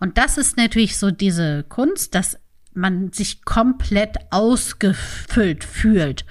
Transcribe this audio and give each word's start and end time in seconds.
Und 0.00 0.18
das 0.18 0.38
ist 0.38 0.56
natürlich 0.56 0.96
so 0.96 1.10
diese 1.10 1.64
Kunst, 1.64 2.14
dass 2.14 2.38
man 2.72 3.12
sich 3.12 3.44
komplett 3.44 4.16
ausgefüllt 4.30 5.64
fühlt. 5.64 6.24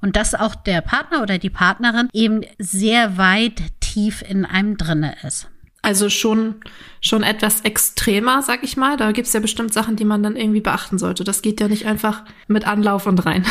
Und 0.00 0.16
dass 0.16 0.34
auch 0.34 0.56
der 0.56 0.80
Partner 0.80 1.22
oder 1.22 1.38
die 1.38 1.50
Partnerin 1.50 2.08
eben 2.12 2.42
sehr 2.58 3.16
weit 3.18 3.62
tief 3.80 4.22
in 4.22 4.44
einem 4.44 4.76
drinne 4.76 5.14
ist. 5.22 5.48
Also 5.84 6.08
schon, 6.08 6.54
schon 7.00 7.24
etwas 7.24 7.62
extremer, 7.62 8.42
sag 8.42 8.62
ich 8.62 8.76
mal. 8.76 8.96
Da 8.96 9.10
gibt's 9.10 9.32
ja 9.32 9.40
bestimmt 9.40 9.74
Sachen, 9.74 9.96
die 9.96 10.04
man 10.04 10.22
dann 10.22 10.36
irgendwie 10.36 10.60
beachten 10.60 10.96
sollte. 10.96 11.24
Das 11.24 11.42
geht 11.42 11.60
ja 11.60 11.66
nicht 11.66 11.86
einfach 11.86 12.22
mit 12.46 12.68
Anlauf 12.68 13.06
und 13.06 13.18
rein. 13.26 13.44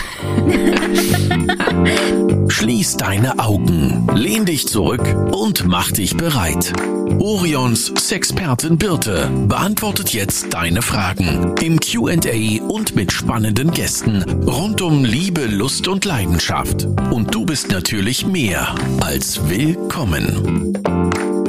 Schließ 2.47 2.97
deine 2.97 3.39
Augen, 3.39 4.07
lehn 4.15 4.45
dich 4.45 4.67
zurück 4.67 5.03
und 5.33 5.67
mach 5.67 5.91
dich 5.91 6.15
bereit. 6.15 6.71
Orions 7.19 7.91
Sexpertin 7.97 8.77
Birte 8.77 9.29
beantwortet 9.47 10.13
jetzt 10.13 10.53
deine 10.53 10.81
Fragen 10.81 11.55
im 11.61 11.79
QA 11.79 12.63
und 12.65 12.95
mit 12.95 13.11
spannenden 13.11 13.71
Gästen 13.71 14.23
rund 14.47 14.81
um 14.81 15.03
Liebe, 15.03 15.47
Lust 15.47 15.89
und 15.89 16.05
Leidenschaft. 16.05 16.85
Und 17.11 17.35
du 17.35 17.45
bist 17.45 17.71
natürlich 17.71 18.25
mehr 18.25 18.73
als 19.01 19.49
willkommen. 19.49 21.40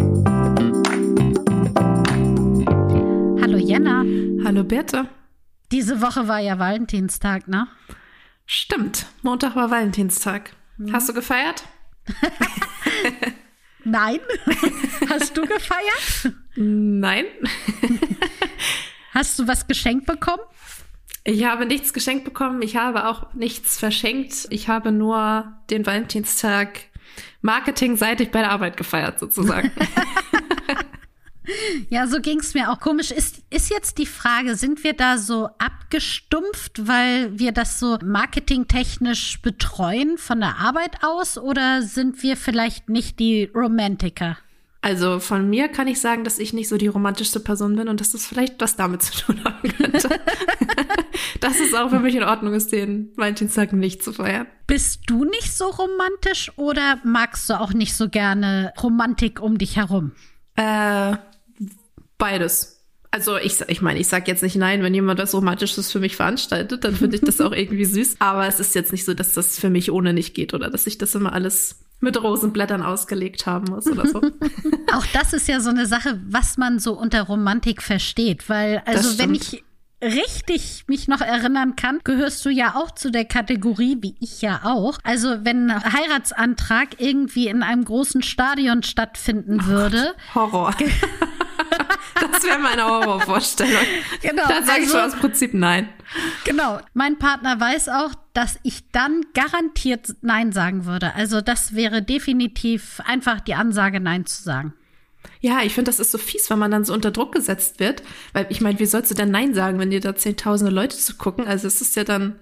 Jenna. 3.72 4.04
Hallo 4.44 4.64
Birte. 4.64 5.08
Diese 5.70 6.02
Woche 6.02 6.28
war 6.28 6.40
ja 6.40 6.58
Valentinstag, 6.58 7.48
ne? 7.48 7.68
Stimmt. 8.44 9.06
Montag 9.22 9.56
war 9.56 9.70
Valentinstag. 9.70 10.50
Hm. 10.76 10.92
Hast 10.92 11.08
du 11.08 11.14
gefeiert? 11.14 11.64
Nein. 13.84 14.18
Hast 15.08 15.38
du 15.38 15.46
gefeiert? 15.46 16.34
Nein. 16.54 17.24
Hast 19.14 19.38
du 19.38 19.48
was 19.48 19.66
geschenkt 19.66 20.04
bekommen? 20.04 20.42
Ich 21.24 21.46
habe 21.46 21.64
nichts 21.64 21.94
geschenkt 21.94 22.26
bekommen. 22.26 22.60
Ich 22.60 22.76
habe 22.76 23.06
auch 23.06 23.32
nichts 23.32 23.78
verschenkt. 23.78 24.48
Ich 24.50 24.68
habe 24.68 24.92
nur 24.92 25.50
den 25.70 25.86
Valentinstag 25.86 26.80
marketingseitig 27.40 28.32
bei 28.32 28.40
der 28.40 28.50
Arbeit 28.50 28.76
gefeiert, 28.76 29.18
sozusagen. 29.18 29.70
Ja, 31.88 32.06
so 32.06 32.20
ging 32.20 32.38
es 32.40 32.54
mir 32.54 32.70
auch. 32.70 32.80
Komisch 32.80 33.10
ist, 33.10 33.42
ist 33.50 33.70
jetzt 33.70 33.98
die 33.98 34.06
Frage, 34.06 34.54
sind 34.54 34.84
wir 34.84 34.92
da 34.92 35.18
so 35.18 35.48
abgestumpft, 35.58 36.86
weil 36.86 37.38
wir 37.38 37.52
das 37.52 37.80
so 37.80 37.98
marketingtechnisch 38.02 39.42
betreuen 39.42 40.18
von 40.18 40.40
der 40.40 40.58
Arbeit 40.58 41.02
aus 41.02 41.38
oder 41.38 41.82
sind 41.82 42.22
wir 42.22 42.36
vielleicht 42.36 42.88
nicht 42.88 43.18
die 43.18 43.50
Romantiker? 43.54 44.38
Also 44.84 45.20
von 45.20 45.48
mir 45.48 45.68
kann 45.68 45.86
ich 45.86 46.00
sagen, 46.00 46.24
dass 46.24 46.40
ich 46.40 46.52
nicht 46.52 46.68
so 46.68 46.76
die 46.76 46.88
romantischste 46.88 47.38
Person 47.38 47.76
bin 47.76 47.88
und 47.88 48.00
dass 48.00 48.10
das 48.10 48.26
vielleicht 48.26 48.60
was 48.60 48.74
damit 48.74 49.02
zu 49.02 49.26
tun 49.26 49.44
haben 49.44 49.68
könnte. 49.68 50.20
dass 51.40 51.60
es 51.60 51.72
auch 51.72 51.90
für 51.90 52.00
mich 52.00 52.16
in 52.16 52.24
Ordnung 52.24 52.52
ist, 52.52 52.72
den 52.72 53.12
Valentinstag 53.16 53.72
nicht 53.72 54.02
zu 54.02 54.12
feiern. 54.12 54.48
Bist 54.66 55.02
du 55.06 55.24
nicht 55.24 55.56
so 55.56 55.66
romantisch 55.66 56.50
oder 56.56 56.98
magst 57.04 57.48
du 57.48 57.60
auch 57.60 57.72
nicht 57.72 57.94
so 57.94 58.08
gerne 58.08 58.72
Romantik 58.82 59.40
um 59.40 59.56
dich 59.56 59.76
herum? 59.76 60.12
Äh, 60.56 61.16
Beides. 62.22 62.78
Also 63.10 63.36
ich, 63.36 63.60
ich 63.66 63.82
meine, 63.82 63.98
ich 63.98 64.06
sag 64.06 64.28
jetzt 64.28 64.44
nicht 64.44 64.54
nein, 64.54 64.84
wenn 64.84 64.94
jemand 64.94 65.18
was 65.18 65.34
Romantisches 65.34 65.90
für 65.90 65.98
mich 65.98 66.14
veranstaltet, 66.14 66.84
dann 66.84 66.94
finde 66.94 67.16
ich 67.16 67.22
das 67.22 67.40
auch 67.40 67.50
irgendwie 67.50 67.84
süß. 67.84 68.14
Aber 68.20 68.46
es 68.46 68.60
ist 68.60 68.76
jetzt 68.76 68.92
nicht 68.92 69.04
so, 69.04 69.12
dass 69.12 69.34
das 69.34 69.58
für 69.58 69.70
mich 69.70 69.90
ohne 69.90 70.12
nicht 70.12 70.32
geht 70.32 70.54
oder 70.54 70.70
dass 70.70 70.86
ich 70.86 70.98
das 70.98 71.16
immer 71.16 71.32
alles 71.32 71.80
mit 71.98 72.22
Rosenblättern 72.22 72.80
ausgelegt 72.80 73.46
haben 73.46 73.72
muss 73.72 73.88
oder 73.88 74.06
so. 74.06 74.20
auch 74.94 75.06
das 75.12 75.32
ist 75.32 75.48
ja 75.48 75.58
so 75.58 75.70
eine 75.70 75.86
Sache, 75.86 76.20
was 76.28 76.58
man 76.58 76.78
so 76.78 76.92
unter 76.92 77.22
Romantik 77.22 77.82
versteht, 77.82 78.48
weil 78.48 78.82
also 78.86 79.18
wenn 79.18 79.34
ich 79.34 79.64
richtig 80.00 80.84
mich 80.86 81.08
noch 81.08 81.22
erinnern 81.22 81.74
kann, 81.74 81.98
gehörst 82.04 82.44
du 82.44 82.50
ja 82.50 82.76
auch 82.76 82.92
zu 82.92 83.10
der 83.10 83.24
Kategorie, 83.24 83.98
wie 84.00 84.14
ich 84.20 84.42
ja 84.42 84.60
auch. 84.62 84.98
Also 85.02 85.44
wenn 85.44 85.72
ein 85.72 85.92
Heiratsantrag 85.92 87.00
irgendwie 87.00 87.48
in 87.48 87.64
einem 87.64 87.84
großen 87.84 88.22
Stadion 88.22 88.84
stattfinden 88.84 89.60
oh 89.64 89.66
würde. 89.66 90.14
Gott, 90.34 90.52
Horror. 90.52 90.74
das 92.14 92.44
wäre 92.44 92.58
meine 92.58 92.84
Horrorvorstellung. 92.84 93.82
Genau. 94.20 94.42
Da 94.48 94.62
sage 94.62 94.82
ich 94.82 94.86
also, 94.86 94.98
schon 94.98 95.00
aus 95.00 95.16
Prinzip 95.16 95.54
nein. 95.54 95.88
Genau. 96.44 96.80
Mein 96.94 97.18
Partner 97.18 97.58
weiß 97.58 97.88
auch, 97.88 98.12
dass 98.32 98.58
ich 98.62 98.90
dann 98.90 99.22
garantiert 99.34 100.14
Nein 100.20 100.52
sagen 100.52 100.86
würde. 100.86 101.14
Also 101.14 101.40
das 101.40 101.74
wäre 101.74 102.02
definitiv 102.02 103.00
einfach 103.04 103.40
die 103.40 103.54
Ansage, 103.54 104.00
Nein 104.00 104.26
zu 104.26 104.42
sagen. 104.42 104.74
Ja, 105.40 105.62
ich 105.62 105.74
finde, 105.74 105.90
das 105.90 106.00
ist 106.00 106.12
so 106.12 106.18
fies, 106.18 106.48
wenn 106.50 106.58
man 106.58 106.70
dann 106.70 106.84
so 106.84 106.92
unter 106.92 107.10
Druck 107.10 107.32
gesetzt 107.32 107.80
wird. 107.80 108.02
Weil 108.32 108.46
ich 108.48 108.60
meine, 108.60 108.78
wie 108.78 108.86
sollst 108.86 109.10
du 109.10 109.14
denn 109.14 109.30
Nein 109.30 109.54
sagen, 109.54 109.78
wenn 109.78 109.90
dir 109.90 110.00
da 110.00 110.14
zehntausende 110.14 110.72
Leute 110.72 110.96
zu 110.96 111.16
gucken? 111.16 111.46
Also 111.46 111.66
es 111.66 111.80
ist 111.80 111.96
ja 111.96 112.04
dann, 112.04 112.38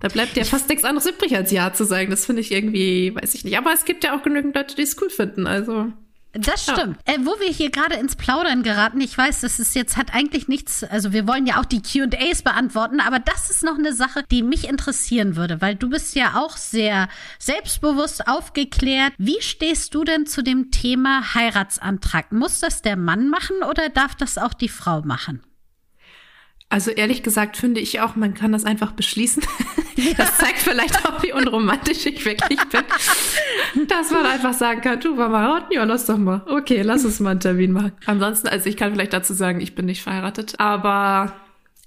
da 0.00 0.08
bleibt 0.08 0.36
ja 0.36 0.44
fast 0.44 0.68
nichts 0.68 0.84
anderes 0.84 1.08
übrig, 1.08 1.36
als 1.36 1.52
Ja 1.52 1.72
zu 1.72 1.84
sagen. 1.84 2.10
Das 2.10 2.26
finde 2.26 2.42
ich 2.42 2.52
irgendwie, 2.52 3.14
weiß 3.14 3.34
ich 3.34 3.44
nicht. 3.44 3.56
Aber 3.58 3.72
es 3.72 3.84
gibt 3.84 4.04
ja 4.04 4.16
auch 4.16 4.22
genügend 4.22 4.54
Leute, 4.54 4.74
die 4.74 4.82
es 4.82 5.00
cool 5.00 5.10
finden. 5.10 5.46
Also. 5.46 5.92
Das 6.32 6.62
stimmt. 6.62 6.98
Ja. 7.06 7.14
Äh, 7.14 7.18
wo 7.24 7.38
wir 7.40 7.48
hier 7.48 7.70
gerade 7.70 7.96
ins 7.96 8.16
Plaudern 8.16 8.62
geraten, 8.62 9.00
ich 9.00 9.16
weiß, 9.16 9.42
das 9.42 9.58
ist 9.58 9.74
jetzt 9.74 9.96
hat 9.96 10.14
eigentlich 10.14 10.48
nichts, 10.48 10.82
also 10.82 11.12
wir 11.12 11.26
wollen 11.26 11.46
ja 11.46 11.60
auch 11.60 11.66
die 11.66 11.82
Q&As 11.82 12.42
beantworten, 12.42 13.00
aber 13.00 13.18
das 13.18 13.50
ist 13.50 13.62
noch 13.62 13.76
eine 13.78 13.92
Sache, 13.92 14.24
die 14.30 14.42
mich 14.42 14.68
interessieren 14.68 15.36
würde, 15.36 15.60
weil 15.60 15.74
du 15.74 15.90
bist 15.90 16.14
ja 16.14 16.40
auch 16.40 16.56
sehr 16.56 17.08
selbstbewusst 17.38 18.28
aufgeklärt. 18.28 19.12
Wie 19.18 19.40
stehst 19.40 19.94
du 19.94 20.04
denn 20.04 20.26
zu 20.26 20.42
dem 20.42 20.70
Thema 20.70 21.34
Heiratsantrag? 21.34 22.32
Muss 22.32 22.60
das 22.60 22.80
der 22.80 22.96
Mann 22.96 23.28
machen 23.28 23.56
oder 23.68 23.90
darf 23.90 24.14
das 24.14 24.38
auch 24.38 24.54
die 24.54 24.70
Frau 24.70 25.02
machen? 25.02 25.42
Also 26.72 26.90
ehrlich 26.90 27.22
gesagt 27.22 27.58
finde 27.58 27.82
ich 27.82 28.00
auch, 28.00 28.16
man 28.16 28.32
kann 28.32 28.52
das 28.52 28.64
einfach 28.64 28.92
beschließen. 28.92 29.44
Das 30.16 30.38
zeigt 30.38 30.58
vielleicht 30.58 31.06
auch, 31.06 31.22
wie 31.22 31.32
unromantisch 31.32 32.06
ich 32.06 32.24
wirklich 32.24 32.58
bin. 32.58 33.86
Dass 33.86 34.10
man 34.10 34.24
einfach 34.24 34.54
sagen 34.54 34.80
kann, 34.80 34.98
du, 34.98 35.16
wir 35.16 35.30
heiraten? 35.30 35.72
Ja, 35.72 35.84
lass 35.84 36.06
doch 36.06 36.16
mal. 36.16 36.42
Okay, 36.46 36.80
lass 36.82 37.04
uns 37.04 37.20
mal 37.20 37.32
einen 37.32 37.40
Termin 37.40 37.72
machen. 37.72 37.92
Ansonsten, 38.06 38.48
also 38.48 38.68
ich 38.68 38.76
kann 38.76 38.92
vielleicht 38.92 39.12
dazu 39.12 39.34
sagen, 39.34 39.60
ich 39.60 39.74
bin 39.74 39.86
nicht 39.86 40.02
verheiratet. 40.02 40.58
Aber 40.58 41.34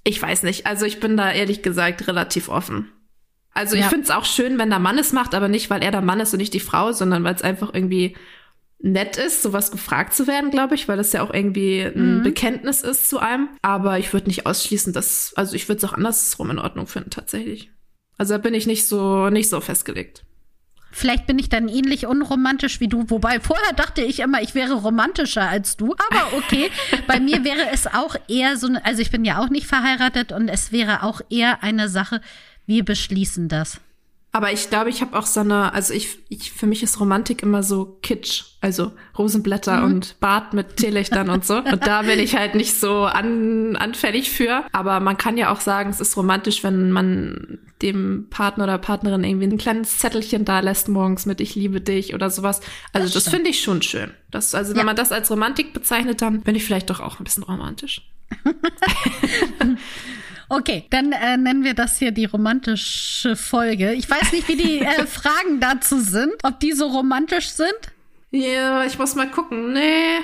ich 0.04 0.22
weiß 0.22 0.44
nicht. 0.44 0.66
Also 0.66 0.86
ich 0.86 0.98
bin 1.00 1.16
da 1.16 1.30
ehrlich 1.30 1.62
gesagt 1.62 2.06
relativ 2.06 2.48
offen. 2.48 2.90
Also 3.52 3.74
ich 3.74 3.82
ja. 3.82 3.88
finde 3.88 4.04
es 4.04 4.10
auch 4.10 4.24
schön, 4.24 4.56
wenn 4.56 4.70
der 4.70 4.78
Mann 4.78 4.98
es 4.98 5.12
macht, 5.12 5.34
aber 5.34 5.48
nicht, 5.48 5.68
weil 5.68 5.82
er 5.82 5.90
der 5.90 6.02
Mann 6.02 6.20
ist 6.20 6.32
und 6.32 6.38
nicht 6.38 6.54
die 6.54 6.60
Frau, 6.60 6.92
sondern 6.92 7.24
weil 7.24 7.34
es 7.34 7.42
einfach 7.42 7.74
irgendwie 7.74 8.16
nett 8.78 9.16
ist, 9.16 9.42
sowas 9.42 9.70
gefragt 9.70 10.14
zu 10.14 10.26
werden, 10.26 10.50
glaube 10.50 10.74
ich, 10.74 10.86
weil 10.88 10.96
das 10.96 11.12
ja 11.12 11.22
auch 11.22 11.32
irgendwie 11.32 11.80
ein 11.80 12.18
mhm. 12.18 12.22
Bekenntnis 12.22 12.82
ist 12.82 13.08
zu 13.08 13.18
einem. 13.18 13.48
Aber 13.62 13.98
ich 13.98 14.12
würde 14.12 14.28
nicht 14.28 14.46
ausschließen, 14.46 14.92
dass, 14.92 15.32
also 15.36 15.54
ich 15.54 15.68
würde 15.68 15.78
es 15.78 15.84
auch 15.84 15.94
andersrum 15.94 16.50
in 16.50 16.58
Ordnung 16.58 16.86
finden, 16.86 17.10
tatsächlich. 17.10 17.70
Also 18.18 18.34
da 18.34 18.38
bin 18.38 18.54
ich 18.54 18.66
nicht 18.66 18.86
so, 18.86 19.30
nicht 19.30 19.48
so 19.48 19.60
festgelegt. 19.60 20.24
Vielleicht 20.92 21.26
bin 21.26 21.38
ich 21.38 21.50
dann 21.50 21.68
ähnlich 21.68 22.06
unromantisch 22.06 22.80
wie 22.80 22.88
du, 22.88 23.10
wobei 23.10 23.38
vorher 23.40 23.74
dachte 23.74 24.00
ich 24.00 24.20
immer, 24.20 24.40
ich 24.40 24.54
wäre 24.54 24.74
romantischer 24.74 25.46
als 25.46 25.76
du. 25.76 25.94
Aber 26.10 26.38
okay, 26.38 26.70
bei 27.06 27.20
mir 27.20 27.44
wäre 27.44 27.68
es 27.70 27.86
auch 27.86 28.16
eher 28.28 28.56
so, 28.56 28.68
also 28.82 29.02
ich 29.02 29.10
bin 29.10 29.24
ja 29.24 29.42
auch 29.42 29.50
nicht 29.50 29.66
verheiratet 29.66 30.32
und 30.32 30.48
es 30.48 30.72
wäre 30.72 31.02
auch 31.02 31.20
eher 31.28 31.62
eine 31.62 31.90
Sache, 31.90 32.22
wir 32.64 32.84
beschließen 32.84 33.48
das. 33.48 33.80
Aber 34.36 34.52
ich 34.52 34.68
glaube, 34.68 34.90
ich 34.90 35.00
habe 35.00 35.18
auch 35.18 35.24
so 35.24 35.40
eine, 35.40 35.72
also 35.72 35.94
ich, 35.94 36.18
ich, 36.28 36.52
für 36.52 36.66
mich 36.66 36.82
ist 36.82 37.00
Romantik 37.00 37.42
immer 37.42 37.62
so 37.62 37.98
Kitsch, 38.02 38.44
also 38.60 38.92
Rosenblätter 39.16 39.78
mhm. 39.78 39.84
und 39.84 40.20
Bart 40.20 40.52
mit 40.52 40.76
Teelichtern 40.76 41.30
und 41.30 41.46
so. 41.46 41.56
Und 41.56 41.86
da 41.86 42.02
bin 42.02 42.18
ich 42.18 42.36
halt 42.36 42.54
nicht 42.54 42.78
so 42.78 43.04
an, 43.04 43.76
anfällig 43.76 44.30
für. 44.30 44.64
Aber 44.72 45.00
man 45.00 45.16
kann 45.16 45.38
ja 45.38 45.50
auch 45.50 45.60
sagen, 45.60 45.88
es 45.88 46.00
ist 46.00 46.18
romantisch, 46.18 46.62
wenn 46.62 46.90
man 46.90 47.60
dem 47.80 48.26
Partner 48.28 48.64
oder 48.64 48.76
Partnerin 48.76 49.24
irgendwie 49.24 49.46
ein 49.46 49.56
kleines 49.56 50.00
Zettelchen 50.00 50.44
da 50.44 50.60
lässt 50.60 50.90
morgens 50.90 51.24
mit 51.24 51.40
Ich 51.40 51.54
liebe 51.54 51.80
dich 51.80 52.12
oder 52.12 52.28
sowas. 52.28 52.60
Also 52.92 53.06
das, 53.06 53.24
das 53.24 53.32
finde 53.32 53.48
ich 53.48 53.62
schon 53.62 53.80
schön. 53.80 54.10
Das, 54.30 54.54
also 54.54 54.72
wenn 54.72 54.80
ja. 54.80 54.84
man 54.84 54.96
das 54.96 55.12
als 55.12 55.30
Romantik 55.30 55.72
bezeichnet, 55.72 56.20
dann 56.20 56.42
bin 56.42 56.54
ich 56.54 56.64
vielleicht 56.66 56.90
doch 56.90 57.00
auch 57.00 57.20
ein 57.20 57.24
bisschen 57.24 57.42
romantisch. 57.42 58.02
Okay, 60.48 60.84
dann 60.90 61.12
äh, 61.12 61.36
nennen 61.36 61.64
wir 61.64 61.74
das 61.74 61.98
hier 61.98 62.12
die 62.12 62.24
romantische 62.24 63.34
Folge. 63.34 63.92
Ich 63.94 64.08
weiß 64.08 64.32
nicht, 64.32 64.48
wie 64.48 64.56
die 64.56 64.78
äh, 64.80 65.06
Fragen 65.06 65.60
dazu 65.60 65.98
sind, 66.00 66.32
ob 66.42 66.60
die 66.60 66.72
so 66.72 66.86
romantisch 66.86 67.48
sind. 67.50 67.74
Ja, 68.30 68.84
ich 68.84 68.98
muss 68.98 69.14
mal 69.14 69.30
gucken. 69.30 69.72
Nee. 69.72 70.18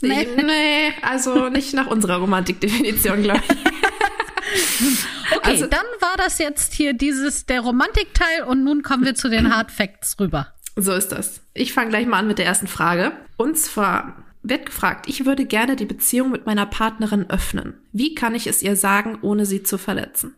Nee, 0.00 0.28
nee 0.36 0.92
also 1.02 1.48
nicht 1.48 1.74
nach 1.74 1.88
unserer 1.88 2.18
Romantikdefinition, 2.18 3.22
glaube 3.22 3.42
ich. 3.48 3.56
okay, 5.36 5.50
also, 5.50 5.66
dann 5.66 5.86
war 6.00 6.16
das 6.16 6.38
jetzt 6.38 6.72
hier 6.72 6.92
dieses 6.92 7.46
der 7.46 7.60
Romantikteil 7.60 8.44
und 8.44 8.64
nun 8.64 8.82
kommen 8.82 9.04
wir 9.04 9.14
zu 9.14 9.28
den 9.28 9.54
Hard 9.54 9.72
Facts 9.72 10.16
rüber. 10.20 10.54
So 10.76 10.92
ist 10.92 11.08
das. 11.08 11.40
Ich 11.54 11.72
fange 11.72 11.90
gleich 11.90 12.06
mal 12.06 12.18
an 12.18 12.28
mit 12.28 12.38
der 12.38 12.46
ersten 12.46 12.68
Frage. 12.68 13.12
Und 13.36 13.58
zwar, 13.58 14.16
wird 14.42 14.66
gefragt, 14.66 15.08
ich 15.08 15.26
würde 15.26 15.44
gerne 15.44 15.76
die 15.76 15.86
Beziehung 15.86 16.30
mit 16.30 16.46
meiner 16.46 16.66
Partnerin 16.66 17.28
öffnen. 17.28 17.74
Wie 17.92 18.14
kann 18.14 18.34
ich 18.34 18.46
es 18.46 18.62
ihr 18.62 18.76
sagen, 18.76 19.18
ohne 19.22 19.46
sie 19.46 19.62
zu 19.62 19.78
verletzen? 19.78 20.34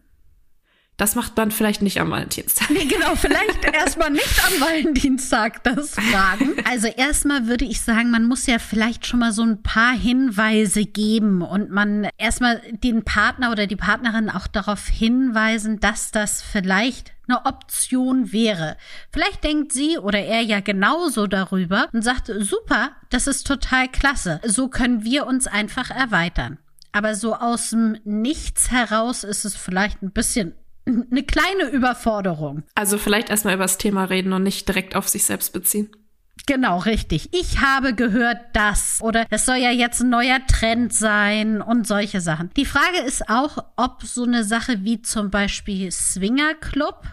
Das 1.00 1.14
macht 1.14 1.34
man 1.38 1.50
vielleicht 1.50 1.80
nicht 1.80 1.98
am 1.98 2.10
Valentinstag. 2.10 2.68
Nee, 2.68 2.84
genau, 2.88 3.14
vielleicht 3.14 3.64
erstmal 3.64 4.10
nicht 4.10 4.44
am 4.46 4.60
Valentinstag 4.60 5.64
das 5.64 5.94
fragen. 5.94 6.56
Also 6.68 6.88
erstmal 6.88 7.46
würde 7.46 7.64
ich 7.64 7.80
sagen, 7.80 8.10
man 8.10 8.26
muss 8.26 8.46
ja 8.46 8.58
vielleicht 8.58 9.06
schon 9.06 9.20
mal 9.20 9.32
so 9.32 9.42
ein 9.42 9.62
paar 9.62 9.94
Hinweise 9.94 10.84
geben 10.84 11.40
und 11.40 11.70
man 11.70 12.06
erstmal 12.18 12.60
den 12.84 13.02
Partner 13.02 13.50
oder 13.50 13.66
die 13.66 13.76
Partnerin 13.76 14.28
auch 14.28 14.46
darauf 14.46 14.88
hinweisen, 14.88 15.80
dass 15.80 16.10
das 16.10 16.42
vielleicht 16.42 17.14
eine 17.30 17.46
Option 17.46 18.32
wäre. 18.32 18.76
Vielleicht 19.12 19.44
denkt 19.44 19.72
sie 19.72 19.98
oder 19.98 20.20
er 20.20 20.40
ja 20.40 20.60
genauso 20.60 21.26
darüber 21.26 21.88
und 21.92 22.02
sagt, 22.02 22.30
super, 22.38 22.90
das 23.10 23.26
ist 23.26 23.46
total 23.46 23.88
klasse. 23.88 24.40
So 24.44 24.68
können 24.68 25.04
wir 25.04 25.26
uns 25.26 25.46
einfach 25.46 25.90
erweitern. 25.90 26.58
Aber 26.92 27.14
so 27.14 27.34
aus 27.34 27.70
dem 27.70 27.98
Nichts 28.04 28.70
heraus 28.70 29.24
ist 29.24 29.44
es 29.44 29.56
vielleicht 29.56 30.02
ein 30.02 30.10
bisschen 30.10 30.54
eine 30.86 31.22
kleine 31.22 31.70
Überforderung. 31.70 32.64
Also 32.74 32.98
vielleicht 32.98 33.30
erstmal 33.30 33.54
über 33.54 33.64
das 33.64 33.78
Thema 33.78 34.04
reden 34.04 34.32
und 34.32 34.42
nicht 34.42 34.68
direkt 34.68 34.96
auf 34.96 35.08
sich 35.08 35.24
selbst 35.24 35.52
beziehen. 35.52 35.90
Genau, 36.46 36.78
richtig. 36.78 37.28
Ich 37.32 37.60
habe 37.60 37.94
gehört 37.94 38.38
das 38.54 38.98
oder 39.02 39.26
es 39.30 39.46
soll 39.46 39.56
ja 39.56 39.70
jetzt 39.70 40.00
ein 40.00 40.10
neuer 40.10 40.44
Trend 40.46 40.92
sein 40.92 41.60
und 41.60 41.86
solche 41.86 42.20
Sachen. 42.20 42.50
Die 42.56 42.64
Frage 42.64 42.98
ist 43.06 43.28
auch, 43.28 43.64
ob 43.76 44.02
so 44.02 44.24
eine 44.24 44.42
Sache 44.42 44.82
wie 44.84 45.02
zum 45.02 45.30
Beispiel 45.30 45.92
Swinger 45.92 46.54
Club 46.54 47.04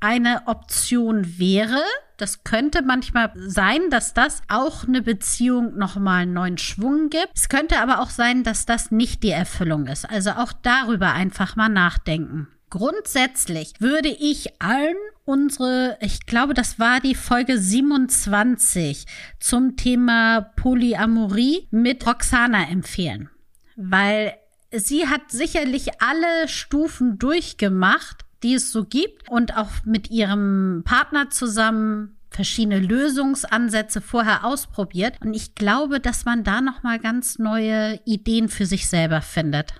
eine 0.00 0.42
Option 0.46 1.38
wäre. 1.38 1.82
Das 2.16 2.44
könnte 2.44 2.82
manchmal 2.82 3.32
sein, 3.36 3.90
dass 3.90 4.14
das 4.14 4.42
auch 4.48 4.86
eine 4.86 5.02
Beziehung 5.02 5.76
nochmal 5.76 6.22
einen 6.22 6.32
neuen 6.32 6.58
Schwung 6.58 7.10
gibt. 7.10 7.30
Es 7.34 7.48
könnte 7.48 7.78
aber 7.78 8.00
auch 8.00 8.10
sein, 8.10 8.42
dass 8.42 8.66
das 8.66 8.90
nicht 8.90 9.22
die 9.22 9.30
Erfüllung 9.30 9.86
ist. 9.86 10.08
Also 10.08 10.30
auch 10.30 10.52
darüber 10.52 11.12
einfach 11.12 11.56
mal 11.56 11.68
nachdenken. 11.68 12.48
Grundsätzlich 12.68 13.74
würde 13.78 14.08
ich 14.08 14.60
allen 14.60 14.96
unsere, 15.24 15.98
ich 16.00 16.26
glaube, 16.26 16.52
das 16.52 16.78
war 16.78 17.00
die 17.00 17.14
Folge 17.14 17.58
27 17.58 19.06
zum 19.38 19.76
Thema 19.76 20.40
Polyamorie 20.56 21.68
mit 21.70 22.04
Roxana 22.06 22.68
empfehlen, 22.68 23.30
weil 23.76 24.34
sie 24.72 25.06
hat 25.06 25.30
sicherlich 25.30 26.02
alle 26.02 26.48
Stufen 26.48 27.18
durchgemacht, 27.18 28.25
die 28.42 28.54
es 28.54 28.72
so 28.72 28.84
gibt 28.84 29.28
und 29.28 29.56
auch 29.56 29.70
mit 29.84 30.10
ihrem 30.10 30.82
Partner 30.84 31.30
zusammen 31.30 32.16
verschiedene 32.30 32.80
Lösungsansätze 32.80 34.00
vorher 34.00 34.44
ausprobiert 34.44 35.14
und 35.24 35.34
ich 35.34 35.54
glaube, 35.54 36.00
dass 36.00 36.24
man 36.24 36.44
da 36.44 36.60
noch 36.60 36.82
mal 36.82 36.98
ganz 36.98 37.38
neue 37.38 38.00
Ideen 38.04 38.48
für 38.48 38.66
sich 38.66 38.88
selber 38.88 39.22
findet. 39.22 39.74